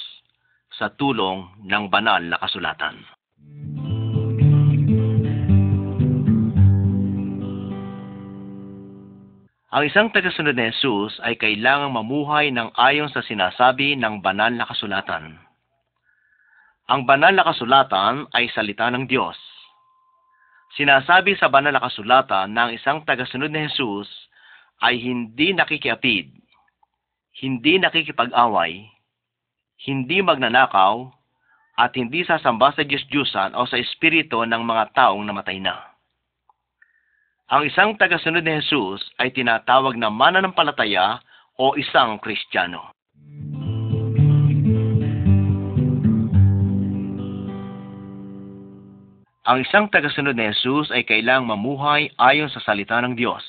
sa 0.74 0.90
tulong 0.94 1.46
ng 1.66 1.84
banal 1.90 2.22
na 2.22 2.42
kasulatan. 2.42 3.17
Ang 9.68 9.84
isang 9.84 10.08
tagasunod 10.16 10.56
ni 10.56 10.72
Jesus 10.72 11.20
ay 11.28 11.36
kailangang 11.36 11.92
mamuhay 11.92 12.56
ng 12.56 12.72
ayon 12.80 13.12
sa 13.12 13.20
sinasabi 13.20 14.00
ng 14.00 14.24
banal 14.24 14.48
na 14.48 14.64
kasulatan. 14.64 15.36
Ang 16.88 17.04
banal 17.04 17.36
na 17.36 17.44
kasulatan 17.44 18.32
ay 18.32 18.48
salita 18.56 18.88
ng 18.88 19.12
Diyos. 19.12 19.36
Sinasabi 20.80 21.36
sa 21.36 21.52
banal 21.52 21.76
na 21.76 21.84
kasulatan 21.84 22.56
na 22.56 22.68
ang 22.68 22.72
isang 22.72 23.04
tagasunod 23.04 23.52
ni 23.52 23.68
Jesus 23.68 24.08
ay 24.80 25.04
hindi 25.04 25.52
nakikiapid, 25.52 26.32
hindi 27.44 27.74
nakikipag-away, 27.76 28.88
hindi 29.84 30.24
magnanakaw, 30.24 31.12
at 31.76 31.92
hindi 31.92 32.24
sasamba 32.24 32.72
sa 32.72 32.88
Diyos-Diyusan 32.88 33.52
o 33.52 33.68
sa 33.68 33.76
espiritu 33.76 34.48
ng 34.48 34.64
mga 34.64 34.96
taong 34.96 35.28
namatay 35.28 35.60
na. 35.60 35.87
Ang 37.48 37.64
isang 37.64 37.96
tagasunod 37.96 38.44
ni 38.44 38.60
Jesus 38.60 39.00
ay 39.24 39.32
tinatawag 39.32 39.96
na 39.96 40.12
mananampalataya 40.12 41.24
o 41.56 41.80
isang 41.80 42.20
Kristiyano. 42.20 42.92
Ang 49.48 49.64
isang 49.64 49.88
tagasunod 49.88 50.36
ni 50.36 50.44
Jesus 50.52 50.92
ay 50.92 51.08
kailangang 51.08 51.56
mamuhay 51.56 52.12
ayon 52.20 52.52
sa 52.52 52.60
salita 52.60 53.00
ng 53.00 53.16
Diyos. 53.16 53.48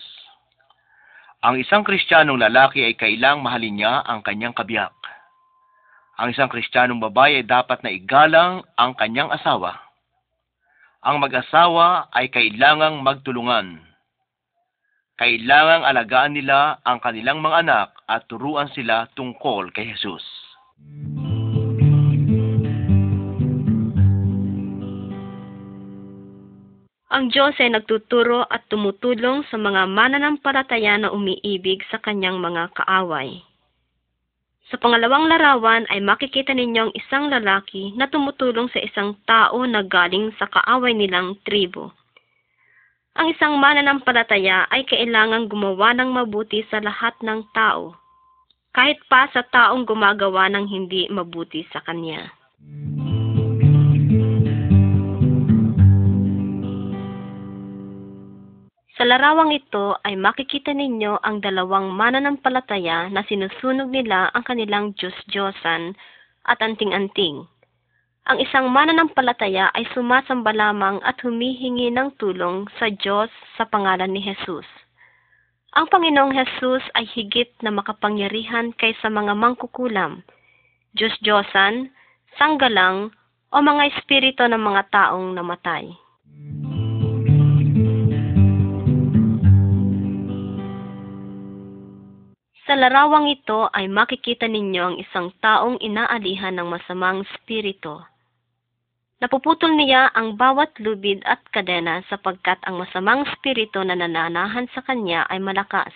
Ang 1.42 1.58
isang 1.58 1.82
Kristiyanong 1.82 2.38
lalaki 2.38 2.86
ay 2.86 2.94
kailangang 2.94 3.42
mahalin 3.42 3.82
niya 3.82 4.06
ang 4.06 4.22
kanyang 4.22 4.54
kabiyak. 4.54 4.94
Ang 6.22 6.30
isang 6.30 6.46
Kristiyanong 6.46 7.02
babae 7.02 7.42
ay 7.42 7.46
dapat 7.50 7.82
na 7.82 7.90
igalang 7.90 8.62
ang 8.78 8.94
kanyang 8.94 9.34
asawa. 9.34 9.74
Ang 11.02 11.18
mag-asawa 11.18 12.14
ay 12.14 12.30
kailangang 12.30 13.02
magtulungan. 13.02 13.87
Kailangang 15.18 15.82
alagaan 15.82 16.38
nila 16.38 16.78
ang 16.86 17.02
kanilang 17.02 17.42
mga 17.42 17.66
anak 17.66 17.88
at 18.06 18.30
turuan 18.30 18.70
sila 18.70 19.10
tungkol 19.18 19.66
kay 19.74 19.90
Jesus. 19.90 20.22
Ang 27.10 27.34
Diyos 27.34 27.58
ay 27.58 27.74
nagtuturo 27.74 28.46
at 28.46 28.70
tumutulong 28.70 29.42
sa 29.50 29.58
mga 29.58 29.90
mananampalataya 29.90 31.02
na 31.02 31.10
umiibig 31.10 31.82
sa 31.90 31.98
kanyang 31.98 32.38
mga 32.38 32.70
kaaway. 32.78 33.42
Sa 34.70 34.78
pangalawang 34.78 35.26
larawan 35.26 35.82
ay 35.90 35.98
makikita 35.98 36.54
ninyo 36.54 36.78
ang 36.86 36.92
isang 36.94 37.26
lalaki 37.26 37.90
na 37.98 38.06
tumutulong 38.06 38.70
sa 38.70 38.78
isang 38.78 39.18
tao 39.26 39.66
na 39.66 39.82
galing 39.82 40.30
sa 40.38 40.46
kaaway 40.46 40.94
nilang 40.94 41.34
tribo. 41.42 41.97
Ang 43.18 43.34
isang 43.34 43.58
mananampalataya 43.58 44.70
ay 44.70 44.86
kailangang 44.86 45.50
gumawa 45.50 45.90
ng 45.90 46.14
mabuti 46.14 46.62
sa 46.70 46.78
lahat 46.78 47.18
ng 47.18 47.50
tao, 47.50 47.98
kahit 48.70 48.94
pa 49.10 49.26
sa 49.34 49.42
taong 49.42 49.82
gumagawa 49.82 50.46
ng 50.54 50.70
hindi 50.70 51.10
mabuti 51.10 51.66
sa 51.74 51.82
kanya. 51.82 52.30
Sa 58.94 59.02
larawang 59.02 59.50
ito 59.50 59.98
ay 60.06 60.14
makikita 60.14 60.70
ninyo 60.70 61.18
ang 61.18 61.42
dalawang 61.42 61.90
mananampalataya 61.90 63.10
na 63.10 63.26
sinusunog 63.26 63.90
nila 63.90 64.30
ang 64.30 64.46
kanilang 64.46 64.94
Diyos-Diyosan 64.94 65.98
at 66.46 66.62
anting-anting. 66.62 67.50
Ang 68.28 68.44
isang 68.44 68.68
mananampalataya 68.68 69.72
ay 69.72 69.88
sumasamba 69.96 70.52
lamang 70.52 71.00
at 71.00 71.16
humihingi 71.24 71.88
ng 71.88 72.12
tulong 72.20 72.68
sa 72.76 72.92
Diyos 72.92 73.32
sa 73.56 73.64
pangalan 73.64 74.12
ni 74.12 74.20
Jesus. 74.20 74.68
Ang 75.72 75.88
Panginoong 75.88 76.36
Jesus 76.36 76.84
ay 76.92 77.08
higit 77.08 77.56
na 77.64 77.72
makapangyarihan 77.72 78.76
kaysa 78.76 79.08
mga 79.08 79.32
mangkukulam, 79.32 80.20
Diyos-Diyosan, 80.92 81.88
sanggalang, 82.36 83.16
o 83.48 83.64
mga 83.64 83.96
espiritu 83.96 84.44
ng 84.44 84.60
mga 84.60 84.92
taong 84.92 85.32
namatay. 85.32 85.88
Sa 92.68 92.76
larawang 92.76 93.32
ito 93.32 93.72
ay 93.72 93.88
makikita 93.88 94.44
ninyo 94.44 94.82
ang 94.84 94.96
isang 95.00 95.32
taong 95.40 95.80
inaalihan 95.80 96.52
ng 96.52 96.68
masamang 96.68 97.24
spirito. 97.32 98.04
Napuputol 99.18 99.74
niya 99.74 100.14
ang 100.14 100.38
bawat 100.38 100.78
lubid 100.78 101.26
at 101.26 101.42
kadena 101.50 102.06
sapagkat 102.06 102.62
ang 102.62 102.78
masamang 102.78 103.26
spirito 103.34 103.82
na 103.82 103.98
nananahan 103.98 104.70
sa 104.70 104.78
kanya 104.86 105.26
ay 105.26 105.42
malakas. 105.42 105.90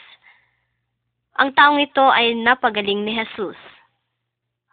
Ang 1.38 1.54
taong 1.54 1.78
ito 1.78 2.02
ay 2.02 2.34
napagaling 2.34 3.06
ni 3.06 3.14
Jesus. 3.14 3.54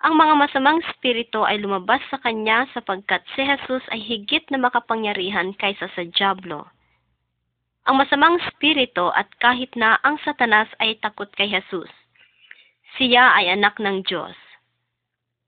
Ang 0.02 0.18
mga 0.18 0.34
masamang 0.34 0.82
spirito 0.96 1.46
ay 1.46 1.62
lumabas 1.62 2.02
sa 2.10 2.18
kanya 2.26 2.66
sapagkat 2.74 3.22
si 3.38 3.46
Jesus 3.46 3.86
ay 3.94 4.02
higit 4.02 4.42
na 4.50 4.58
makapangyarihan 4.58 5.54
kaysa 5.54 5.86
sa 5.94 6.02
Diablo. 6.02 6.66
Ang 7.86 8.02
masamang 8.02 8.42
spirito 8.50 9.14
at 9.14 9.30
kahit 9.38 9.78
na 9.78 10.02
ang 10.02 10.18
satanas 10.26 10.74
ay 10.82 10.98
takot 10.98 11.30
kay 11.38 11.54
Jesus. 11.54 11.92
Siya 12.98 13.38
ay 13.38 13.54
anak 13.54 13.78
ng 13.78 14.02
Diyos. 14.10 14.34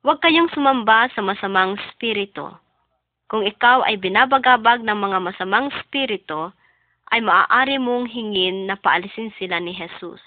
Huwag 0.06 0.22
kayong 0.22 0.54
sumamba 0.54 1.10
sa 1.18 1.26
masamang 1.26 1.82
spirito. 1.90 2.62
Kung 3.32 3.48
ikaw 3.48 3.88
ay 3.88 3.96
binabagabag 3.96 4.84
ng 4.84 4.98
mga 5.08 5.24
masamang 5.24 5.72
spirito, 5.80 6.52
ay 7.16 7.24
maaari 7.24 7.80
mong 7.80 8.12
hingin 8.12 8.68
na 8.68 8.76
paalisin 8.76 9.32
sila 9.40 9.56
ni 9.64 9.72
Jesus. 9.72 10.20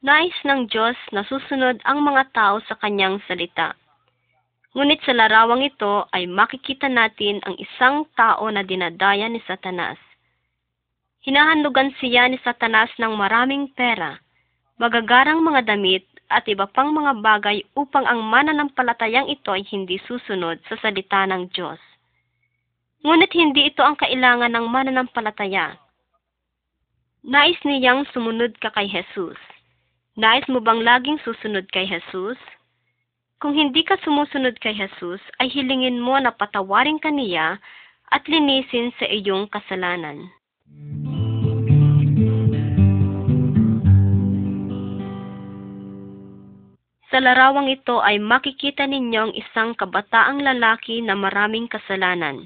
Nais 0.00 0.38
ng 0.48 0.72
Diyos 0.72 0.96
na 1.12 1.20
susunod 1.28 1.84
ang 1.84 2.00
mga 2.00 2.32
tao 2.32 2.64
sa 2.64 2.80
kanyang 2.80 3.20
salita. 3.28 3.76
Ngunit 4.72 5.04
sa 5.04 5.12
larawang 5.12 5.68
ito 5.68 6.08
ay 6.16 6.24
makikita 6.24 6.88
natin 6.88 7.44
ang 7.44 7.60
isang 7.60 8.08
tao 8.16 8.48
na 8.48 8.64
dinadaya 8.64 9.28
ni 9.28 9.44
Satanas. 9.44 10.00
Hinahanlugan 11.28 11.92
siya 12.00 12.24
ni 12.32 12.40
Satanas 12.40 12.88
ng 12.96 13.12
maraming 13.12 13.68
pera, 13.76 14.16
magagarang 14.76 15.40
mga 15.40 15.72
damit 15.72 16.04
at 16.28 16.44
iba 16.50 16.66
pang 16.68 16.92
mga 16.92 17.22
bagay 17.22 17.62
upang 17.78 18.04
ang 18.04 18.20
mananampalatayang 18.26 19.30
ito 19.30 19.54
ay 19.54 19.62
hindi 19.70 19.96
susunod 20.04 20.60
sa 20.66 20.76
salita 20.82 21.24
ng 21.24 21.48
Diyos. 21.54 21.78
Ngunit 23.06 23.30
hindi 23.32 23.70
ito 23.70 23.86
ang 23.86 23.94
kailangan 23.94 24.50
ng 24.52 24.66
mananampalataya. 24.66 25.78
Nais 27.26 27.58
niyang 27.62 28.06
sumunod 28.10 28.58
ka 28.58 28.74
kay 28.74 28.90
Jesus. 28.90 29.38
Nais 30.18 30.46
mo 30.50 30.58
bang 30.58 30.82
laging 30.82 31.22
susunod 31.22 31.70
kay 31.70 31.86
Jesus? 31.86 32.38
Kung 33.38 33.52
hindi 33.52 33.84
ka 33.84 34.00
sumusunod 34.00 34.56
kay 34.64 34.74
Jesus, 34.74 35.20
ay 35.38 35.52
hilingin 35.52 36.00
mo 36.00 36.16
na 36.16 36.32
patawarin 36.32 36.96
ka 36.96 37.12
niya 37.12 37.60
at 38.10 38.24
linisin 38.26 38.90
sa 38.96 39.06
iyong 39.06 39.46
kasalanan. 39.52 40.26
Sa 47.16 47.24
larawang 47.24 47.72
ito 47.72 48.04
ay 48.04 48.20
makikita 48.20 48.84
ninyo 48.84 49.20
ang 49.24 49.32
isang 49.32 49.72
kabataang 49.72 50.36
lalaki 50.36 51.00
na 51.00 51.16
maraming 51.16 51.64
kasalanan. 51.64 52.44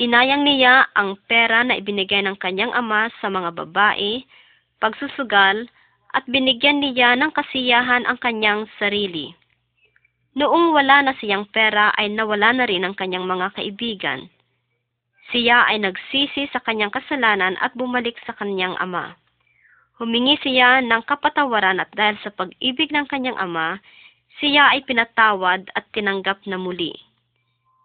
Sinayang 0.00 0.40
niya 0.40 0.88
ang 0.96 1.20
pera 1.28 1.60
na 1.68 1.76
ibinigay 1.76 2.24
ng 2.24 2.40
kanyang 2.40 2.72
ama 2.72 3.12
sa 3.20 3.28
mga 3.28 3.52
babae, 3.52 4.24
pagsusugal, 4.80 5.68
at 6.16 6.24
binigyan 6.24 6.80
niya 6.80 7.12
ng 7.12 7.28
kasiyahan 7.36 8.08
ang 8.08 8.16
kanyang 8.24 8.64
sarili. 8.80 9.36
Noong 10.32 10.72
wala 10.72 11.04
na 11.04 11.12
siyang 11.20 11.44
pera 11.52 11.92
ay 12.00 12.08
nawala 12.08 12.56
na 12.56 12.64
rin 12.64 12.88
ang 12.88 12.96
kanyang 12.96 13.28
mga 13.28 13.52
kaibigan. 13.52 14.32
Siya 15.28 15.68
ay 15.68 15.84
nagsisi 15.84 16.48
sa 16.56 16.64
kanyang 16.64 16.88
kasalanan 16.88 17.60
at 17.60 17.76
bumalik 17.76 18.16
sa 18.24 18.32
kanyang 18.32 18.80
ama. 18.80 19.12
Humingi 19.94 20.34
siya 20.42 20.82
ng 20.82 21.06
kapatawaran 21.06 21.78
at 21.78 21.90
dahil 21.94 22.18
sa 22.18 22.34
pag-ibig 22.34 22.90
ng 22.90 23.06
kanyang 23.06 23.38
ama, 23.38 23.78
siya 24.42 24.74
ay 24.74 24.82
pinatawad 24.82 25.70
at 25.78 25.86
tinanggap 25.94 26.42
na 26.50 26.58
muli. 26.58 26.90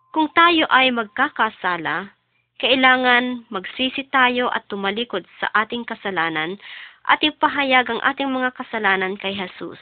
Kung 0.10 0.26
tayo 0.34 0.66
ay 0.74 0.90
magkakasala, 0.90 2.10
kailangan 2.58 3.46
magsisi 3.54 4.10
tayo 4.10 4.50
at 4.50 4.66
tumalikod 4.66 5.22
sa 5.38 5.54
ating 5.54 5.86
kasalanan 5.86 6.58
at 7.06 7.22
ipahayag 7.22 7.86
ang 7.88 8.02
ating 8.02 8.34
mga 8.34 8.58
kasalanan 8.58 9.14
kay 9.14 9.38
Jesus. 9.38 9.78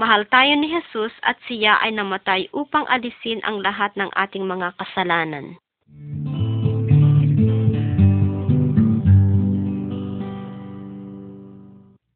Mahal 0.00 0.24
tayo 0.32 0.56
ni 0.56 0.72
Jesus 0.72 1.12
at 1.20 1.36
siya 1.44 1.76
ay 1.84 1.92
namatay 1.92 2.48
upang 2.56 2.88
alisin 2.88 3.44
ang 3.44 3.60
lahat 3.60 3.92
ng 4.00 4.08
ating 4.16 4.48
mga 4.48 4.72
kasalanan. 4.80 5.60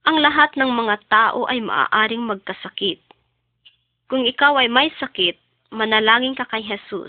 Ang 0.04 0.20
lahat 0.20 0.52
ng 0.60 0.68
mga 0.68 1.00
tao 1.08 1.48
ay 1.48 1.64
maaaring 1.64 2.20
magkasakit. 2.20 3.00
Kung 4.04 4.28
ikaw 4.28 4.60
ay 4.60 4.68
may 4.68 4.92
sakit, 5.00 5.40
manalangin 5.72 6.36
ka 6.36 6.44
kay 6.44 6.60
Jesus. 6.60 7.08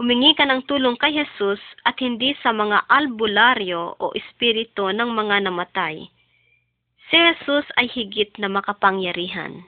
Humingi 0.00 0.32
ka 0.32 0.48
ng 0.48 0.64
tulong 0.64 0.96
kay 0.96 1.12
Jesus 1.12 1.60
at 1.84 2.00
hindi 2.00 2.32
sa 2.40 2.56
mga 2.56 2.88
albularyo 2.88 4.00
o 4.00 4.16
espiritu 4.16 4.88
ng 4.96 5.12
mga 5.12 5.44
namatay. 5.44 6.08
Si 7.12 7.16
Jesus 7.20 7.68
ay 7.76 7.84
higit 7.92 8.32
na 8.40 8.48
makapangyarihan. 8.48 9.60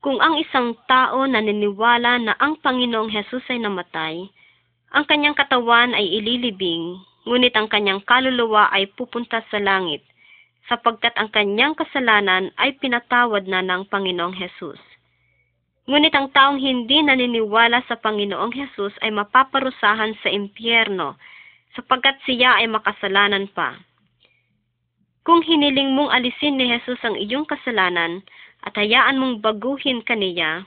Kung 0.00 0.18
ang 0.24 0.40
isang 0.40 0.72
tao 0.88 1.28
naniniwala 1.28 2.16
na 2.16 2.32
ang 2.40 2.56
Panginoong 2.64 3.12
Jesus 3.12 3.44
ay 3.52 3.60
namatay, 3.60 4.24
ang 4.90 5.06
kanyang 5.06 5.38
katawan 5.38 5.94
ay 5.94 6.02
ililibing, 6.18 6.98
ngunit 7.22 7.54
ang 7.54 7.70
kanyang 7.70 8.02
kaluluwa 8.02 8.66
ay 8.74 8.90
pupunta 8.90 9.38
sa 9.46 9.62
langit, 9.62 10.02
sapagkat 10.66 11.14
ang 11.14 11.30
kanyang 11.30 11.78
kasalanan 11.78 12.50
ay 12.58 12.74
pinatawad 12.82 13.46
na 13.46 13.62
ng 13.62 13.86
Panginoong 13.86 14.34
Jesus. 14.34 14.82
Ngunit 15.86 16.10
ang 16.10 16.30
taong 16.34 16.58
hindi 16.58 17.06
naniniwala 17.06 17.86
sa 17.86 17.98
Panginoong 18.02 18.50
Jesus 18.50 18.90
ay 19.02 19.14
mapaparusahan 19.14 20.18
sa 20.22 20.28
impyerno, 20.30 21.14
sapagkat 21.78 22.18
siya 22.26 22.58
ay 22.58 22.66
makasalanan 22.66 23.46
pa. 23.54 23.78
Kung 25.22 25.46
hiniling 25.46 25.94
mong 25.94 26.10
alisin 26.10 26.58
ni 26.58 26.66
Jesus 26.66 26.98
ang 27.06 27.14
iyong 27.14 27.46
kasalanan 27.46 28.26
at 28.66 28.74
hayaan 28.74 29.22
mong 29.22 29.38
baguhin 29.38 30.02
kaniya, 30.02 30.66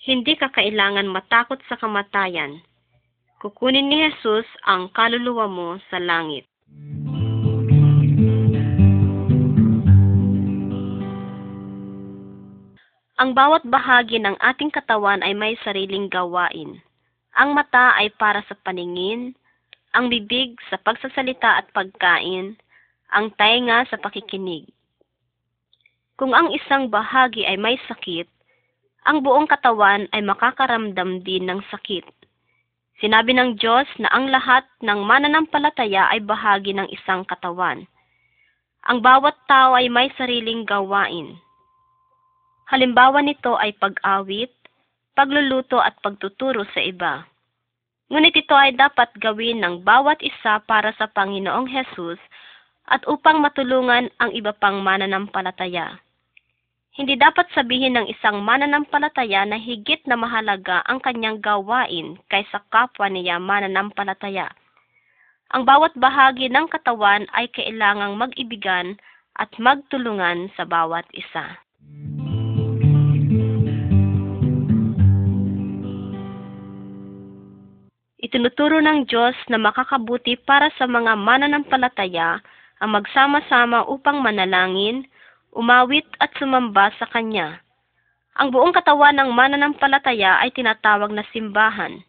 hindi 0.00 0.32
ka 0.32 0.48
kailangan 0.48 1.12
matakot 1.12 1.60
sa 1.68 1.76
kamatayan. 1.76 2.64
Kukunin 3.40 3.88
ni 3.88 4.04
Jesus 4.04 4.44
ang 4.68 4.92
kaluluwa 4.92 5.48
mo 5.48 5.80
sa 5.88 5.96
langit. 5.96 6.44
Ang 13.16 13.32
bawat 13.32 13.64
bahagi 13.64 14.20
ng 14.20 14.36
ating 14.36 14.68
katawan 14.68 15.24
ay 15.24 15.32
may 15.32 15.56
sariling 15.64 16.12
gawain. 16.12 16.84
Ang 17.32 17.56
mata 17.56 17.96
ay 17.96 18.12
para 18.20 18.44
sa 18.44 18.52
paningin, 18.60 19.32
ang 19.96 20.12
bibig 20.12 20.60
sa 20.68 20.76
pagsasalita 20.76 21.64
at 21.64 21.72
pagkain, 21.72 22.60
ang 23.08 23.32
tainga 23.40 23.88
sa 23.88 23.96
pakikinig. 23.96 24.68
Kung 26.20 26.36
ang 26.36 26.52
isang 26.52 26.92
bahagi 26.92 27.48
ay 27.48 27.56
may 27.56 27.80
sakit, 27.88 28.28
ang 29.08 29.24
buong 29.24 29.48
katawan 29.48 30.12
ay 30.12 30.20
makakaramdam 30.20 31.24
din 31.24 31.48
ng 31.48 31.64
sakit. 31.72 32.19
Sinabi 33.00 33.32
ng 33.32 33.56
Diyos 33.56 33.88
na 33.96 34.12
ang 34.12 34.28
lahat 34.28 34.68
ng 34.84 35.00
mananampalataya 35.08 36.12
ay 36.12 36.20
bahagi 36.20 36.76
ng 36.76 36.84
isang 36.92 37.24
katawan. 37.24 37.88
Ang 38.84 39.00
bawat 39.00 39.40
tao 39.48 39.72
ay 39.72 39.88
may 39.88 40.12
sariling 40.20 40.68
gawain. 40.68 41.40
Halimbawa 42.68 43.24
nito 43.24 43.56
ay 43.56 43.72
pag-awit, 43.80 44.52
pagluluto 45.16 45.80
at 45.80 45.96
pagtuturo 46.04 46.68
sa 46.76 46.80
iba. 46.84 47.24
Ngunit 48.12 48.36
ito 48.36 48.52
ay 48.52 48.76
dapat 48.76 49.16
gawin 49.16 49.64
ng 49.64 49.80
bawat 49.80 50.20
isa 50.20 50.60
para 50.68 50.92
sa 51.00 51.08
Panginoong 51.08 51.72
Hesus 51.72 52.20
at 52.90 53.00
upang 53.08 53.40
matulungan 53.40 54.12
ang 54.20 54.30
iba 54.36 54.52
pang 54.52 54.84
mananampalataya. 54.84 55.96
Hindi 56.90 57.14
dapat 57.14 57.46
sabihin 57.54 57.94
ng 57.94 58.10
isang 58.10 58.42
mananampalataya 58.42 59.46
na 59.46 59.54
higit 59.54 60.02
na 60.10 60.18
mahalaga 60.18 60.82
ang 60.90 60.98
kanyang 60.98 61.38
gawain 61.38 62.18
kaysa 62.26 62.66
kapwa 62.66 63.06
niya 63.06 63.38
mananampalataya. 63.38 64.50
Ang 65.54 65.62
bawat 65.66 65.94
bahagi 65.94 66.50
ng 66.50 66.66
katawan 66.66 67.30
ay 67.30 67.46
kailangang 67.54 68.18
mag-ibigan 68.18 68.98
at 69.38 69.50
magtulungan 69.62 70.50
sa 70.58 70.66
bawat 70.66 71.06
isa. 71.14 71.62
Itinuturo 78.18 78.82
ng 78.82 79.06
Diyos 79.06 79.38
na 79.46 79.62
makakabuti 79.62 80.42
para 80.42 80.74
sa 80.74 80.90
mga 80.90 81.14
mananampalataya 81.14 82.42
ang 82.82 82.90
magsama-sama 82.98 83.86
upang 83.86 84.18
manalangin, 84.20 85.06
umawit 85.54 86.06
at 86.22 86.30
sumamba 86.38 86.94
sa 86.98 87.06
Kanya. 87.10 87.58
Ang 88.38 88.54
buong 88.54 88.72
katawan 88.72 89.18
ng 89.18 89.30
mananampalataya 89.34 90.38
ay 90.40 90.54
tinatawag 90.54 91.10
na 91.10 91.26
simbahan. 91.34 92.00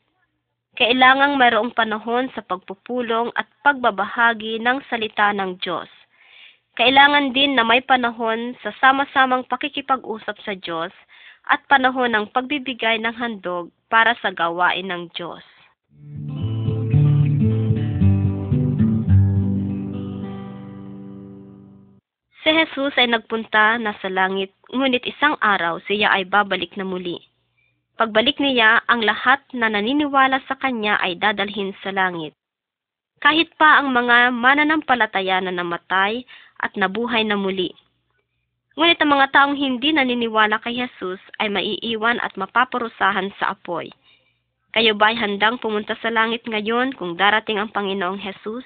Kailangang 0.80 1.36
mayroong 1.36 1.76
panahon 1.76 2.32
sa 2.32 2.40
pagpupulong 2.46 3.34
at 3.36 3.50
pagbabahagi 3.66 4.62
ng 4.64 4.80
salita 4.88 5.36
ng 5.36 5.60
Diyos. 5.60 5.90
Kailangan 6.80 7.36
din 7.36 7.60
na 7.60 7.68
may 7.68 7.84
panahon 7.84 8.56
sa 8.64 8.72
sama-samang 8.80 9.44
pakikipag-usap 9.52 10.40
sa 10.40 10.56
Diyos 10.56 10.96
at 11.52 11.60
panahon 11.68 12.16
ng 12.16 12.32
pagbibigay 12.32 13.02
ng 13.04 13.12
handog 13.12 13.68
para 13.92 14.16
sa 14.24 14.32
gawain 14.32 14.88
ng 14.88 15.12
Diyos. 15.12 15.44
Si 22.42 22.50
Jesus 22.50 22.98
ay 22.98 23.06
nagpunta 23.06 23.78
na 23.78 23.94
sa 24.02 24.10
langit, 24.10 24.50
ngunit 24.74 25.06
isang 25.06 25.38
araw 25.38 25.78
siya 25.86 26.10
ay 26.10 26.26
babalik 26.26 26.74
na 26.74 26.82
muli. 26.82 27.22
Pagbalik 28.02 28.42
niya, 28.42 28.82
ang 28.90 29.06
lahat 29.06 29.46
na 29.54 29.70
naniniwala 29.70 30.42
sa 30.50 30.58
kanya 30.58 30.98
ay 31.06 31.22
dadalhin 31.22 31.70
sa 31.86 31.94
langit. 31.94 32.34
Kahit 33.22 33.54
pa 33.62 33.78
ang 33.78 33.94
mga 33.94 34.34
mananampalataya 34.34 35.38
na 35.46 35.54
namatay 35.54 36.26
at 36.66 36.74
nabuhay 36.74 37.22
na 37.22 37.38
muli. 37.38 37.70
Ngunit 38.74 38.98
ang 38.98 39.14
mga 39.14 39.28
taong 39.38 39.54
hindi 39.54 39.94
naniniwala 39.94 40.58
kay 40.66 40.82
Jesus 40.82 41.22
ay 41.38 41.54
maiiwan 41.54 42.18
at 42.26 42.34
mapaparusahan 42.42 43.30
sa 43.38 43.54
apoy. 43.54 43.94
Kayo 44.74 44.98
ba'y 44.98 45.14
handang 45.14 45.62
pumunta 45.62 45.94
sa 46.02 46.10
langit 46.10 46.42
ngayon 46.50 46.98
kung 46.98 47.14
darating 47.14 47.62
ang 47.62 47.70
Panginoong 47.70 48.18
Jesus? 48.18 48.66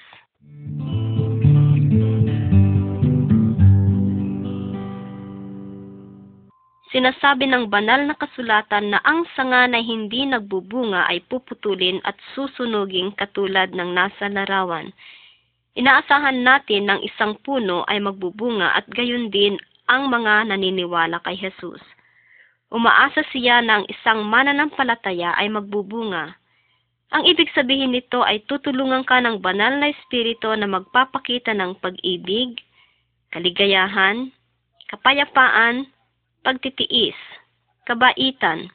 Sinasabi 6.96 7.44
ng 7.52 7.68
banal 7.68 8.08
na 8.08 8.16
kasulatan 8.16 8.88
na 8.88 9.04
ang 9.04 9.28
sanga 9.36 9.68
na 9.68 9.84
hindi 9.84 10.24
nagbubunga 10.24 11.04
ay 11.12 11.20
puputulin 11.28 12.00
at 12.08 12.16
susunuging 12.32 13.12
katulad 13.20 13.68
ng 13.76 13.92
nasa 13.92 14.32
larawan. 14.32 14.88
Inaasahan 15.76 16.40
natin 16.40 16.88
ng 16.88 17.04
isang 17.04 17.36
puno 17.44 17.84
ay 17.84 18.00
magbubunga 18.00 18.72
at 18.72 18.88
gayon 18.88 19.28
din 19.28 19.60
ang 19.92 20.08
mga 20.08 20.48
naniniwala 20.48 21.20
kay 21.20 21.36
Jesus. 21.36 21.84
Umaasa 22.72 23.20
siya 23.28 23.60
na 23.60 23.84
ang 23.84 23.86
isang 23.92 24.24
mananampalataya 24.24 25.36
ay 25.36 25.52
magbubunga. 25.52 26.32
Ang 27.12 27.28
ibig 27.28 27.52
sabihin 27.52 27.92
nito 27.92 28.24
ay 28.24 28.40
tutulungan 28.48 29.04
ka 29.04 29.20
ng 29.20 29.44
banal 29.44 29.76
na 29.76 29.92
espiritu 29.92 30.48
na 30.56 30.64
magpapakita 30.64 31.52
ng 31.60 31.76
pag-ibig, 31.76 32.56
kaligayahan, 33.36 34.32
kapayapaan, 34.88 35.92
pagtitiis, 36.46 37.18
kabaitan, 37.90 38.70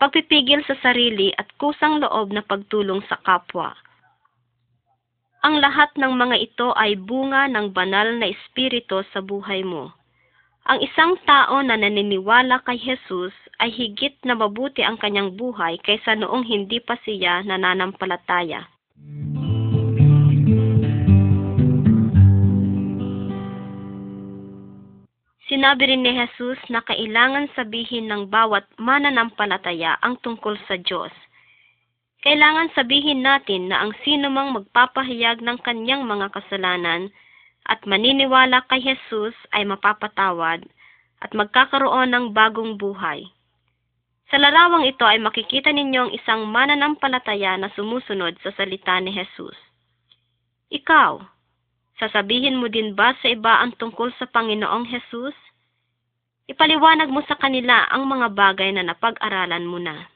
pagpipigil 0.00 0.64
sa 0.64 0.72
sarili 0.80 1.28
at 1.36 1.44
kusang 1.60 2.00
loob 2.00 2.32
na 2.32 2.40
pagtulong 2.40 3.04
sa 3.12 3.20
kapwa. 3.20 3.76
Ang 5.44 5.60
lahat 5.60 5.92
ng 6.00 6.16
mga 6.16 6.36
ito 6.40 6.72
ay 6.80 6.96
bunga 6.96 7.44
ng 7.52 7.76
banal 7.76 8.16
na 8.16 8.32
espiritu 8.32 9.04
sa 9.12 9.20
buhay 9.20 9.60
mo. 9.60 9.92
Ang 10.64 10.80
isang 10.80 11.20
tao 11.28 11.60
na 11.60 11.76
naniniwala 11.76 12.64
kay 12.64 12.80
Jesus 12.80 13.36
ay 13.60 13.68
higit 13.68 14.16
na 14.24 14.32
mabuti 14.32 14.80
ang 14.80 14.96
kanyang 14.96 15.36
buhay 15.36 15.76
kaysa 15.84 16.16
noong 16.16 16.44
hindi 16.48 16.80
pa 16.80 16.96
siya 17.04 17.44
nananampalataya. 17.44 18.64
Sinabi 25.60 25.92
rin 25.92 26.00
ni 26.00 26.16
Jesus 26.16 26.56
na 26.72 26.80
kailangan 26.80 27.52
sabihin 27.52 28.08
ng 28.08 28.32
bawat 28.32 28.64
mananampalataya 28.80 30.00
ang 30.00 30.16
tungkol 30.24 30.56
sa 30.64 30.80
Diyos. 30.80 31.12
Kailangan 32.24 32.72
sabihin 32.72 33.20
natin 33.20 33.68
na 33.68 33.84
ang 33.84 33.92
sino 34.00 34.32
mang 34.32 34.56
magpapahayag 34.56 35.44
ng 35.44 35.60
kanyang 35.60 36.08
mga 36.08 36.32
kasalanan 36.32 37.12
at 37.68 37.84
maniniwala 37.84 38.64
kay 38.72 38.80
Jesus 38.80 39.36
ay 39.52 39.68
mapapatawad 39.68 40.64
at 41.20 41.30
magkakaroon 41.36 42.08
ng 42.08 42.32
bagong 42.32 42.80
buhay. 42.80 43.28
Sa 44.32 44.40
larawang 44.40 44.88
ito 44.88 45.04
ay 45.04 45.20
makikita 45.20 45.76
ninyo 45.76 46.08
ang 46.08 46.12
isang 46.16 46.48
mananampalataya 46.48 47.60
na 47.60 47.68
sumusunod 47.76 48.32
sa 48.40 48.48
salita 48.56 48.96
ni 48.96 49.12
Jesus. 49.12 49.60
Ikaw, 50.72 51.20
sasabihin 52.00 52.56
mo 52.56 52.72
din 52.72 52.96
ba 52.96 53.12
sa 53.20 53.28
iba 53.28 53.60
ang 53.60 53.76
tungkol 53.76 54.08
sa 54.16 54.24
Panginoong 54.24 54.88
Jesus? 54.88 55.36
Ipaliwanag 56.50 57.14
mo 57.14 57.22
sa 57.30 57.38
kanila 57.38 57.86
ang 57.94 58.10
mga 58.10 58.34
bagay 58.34 58.74
na 58.74 58.82
napag-aralan 58.82 59.70
mo 59.70 59.78
na. 59.78 60.10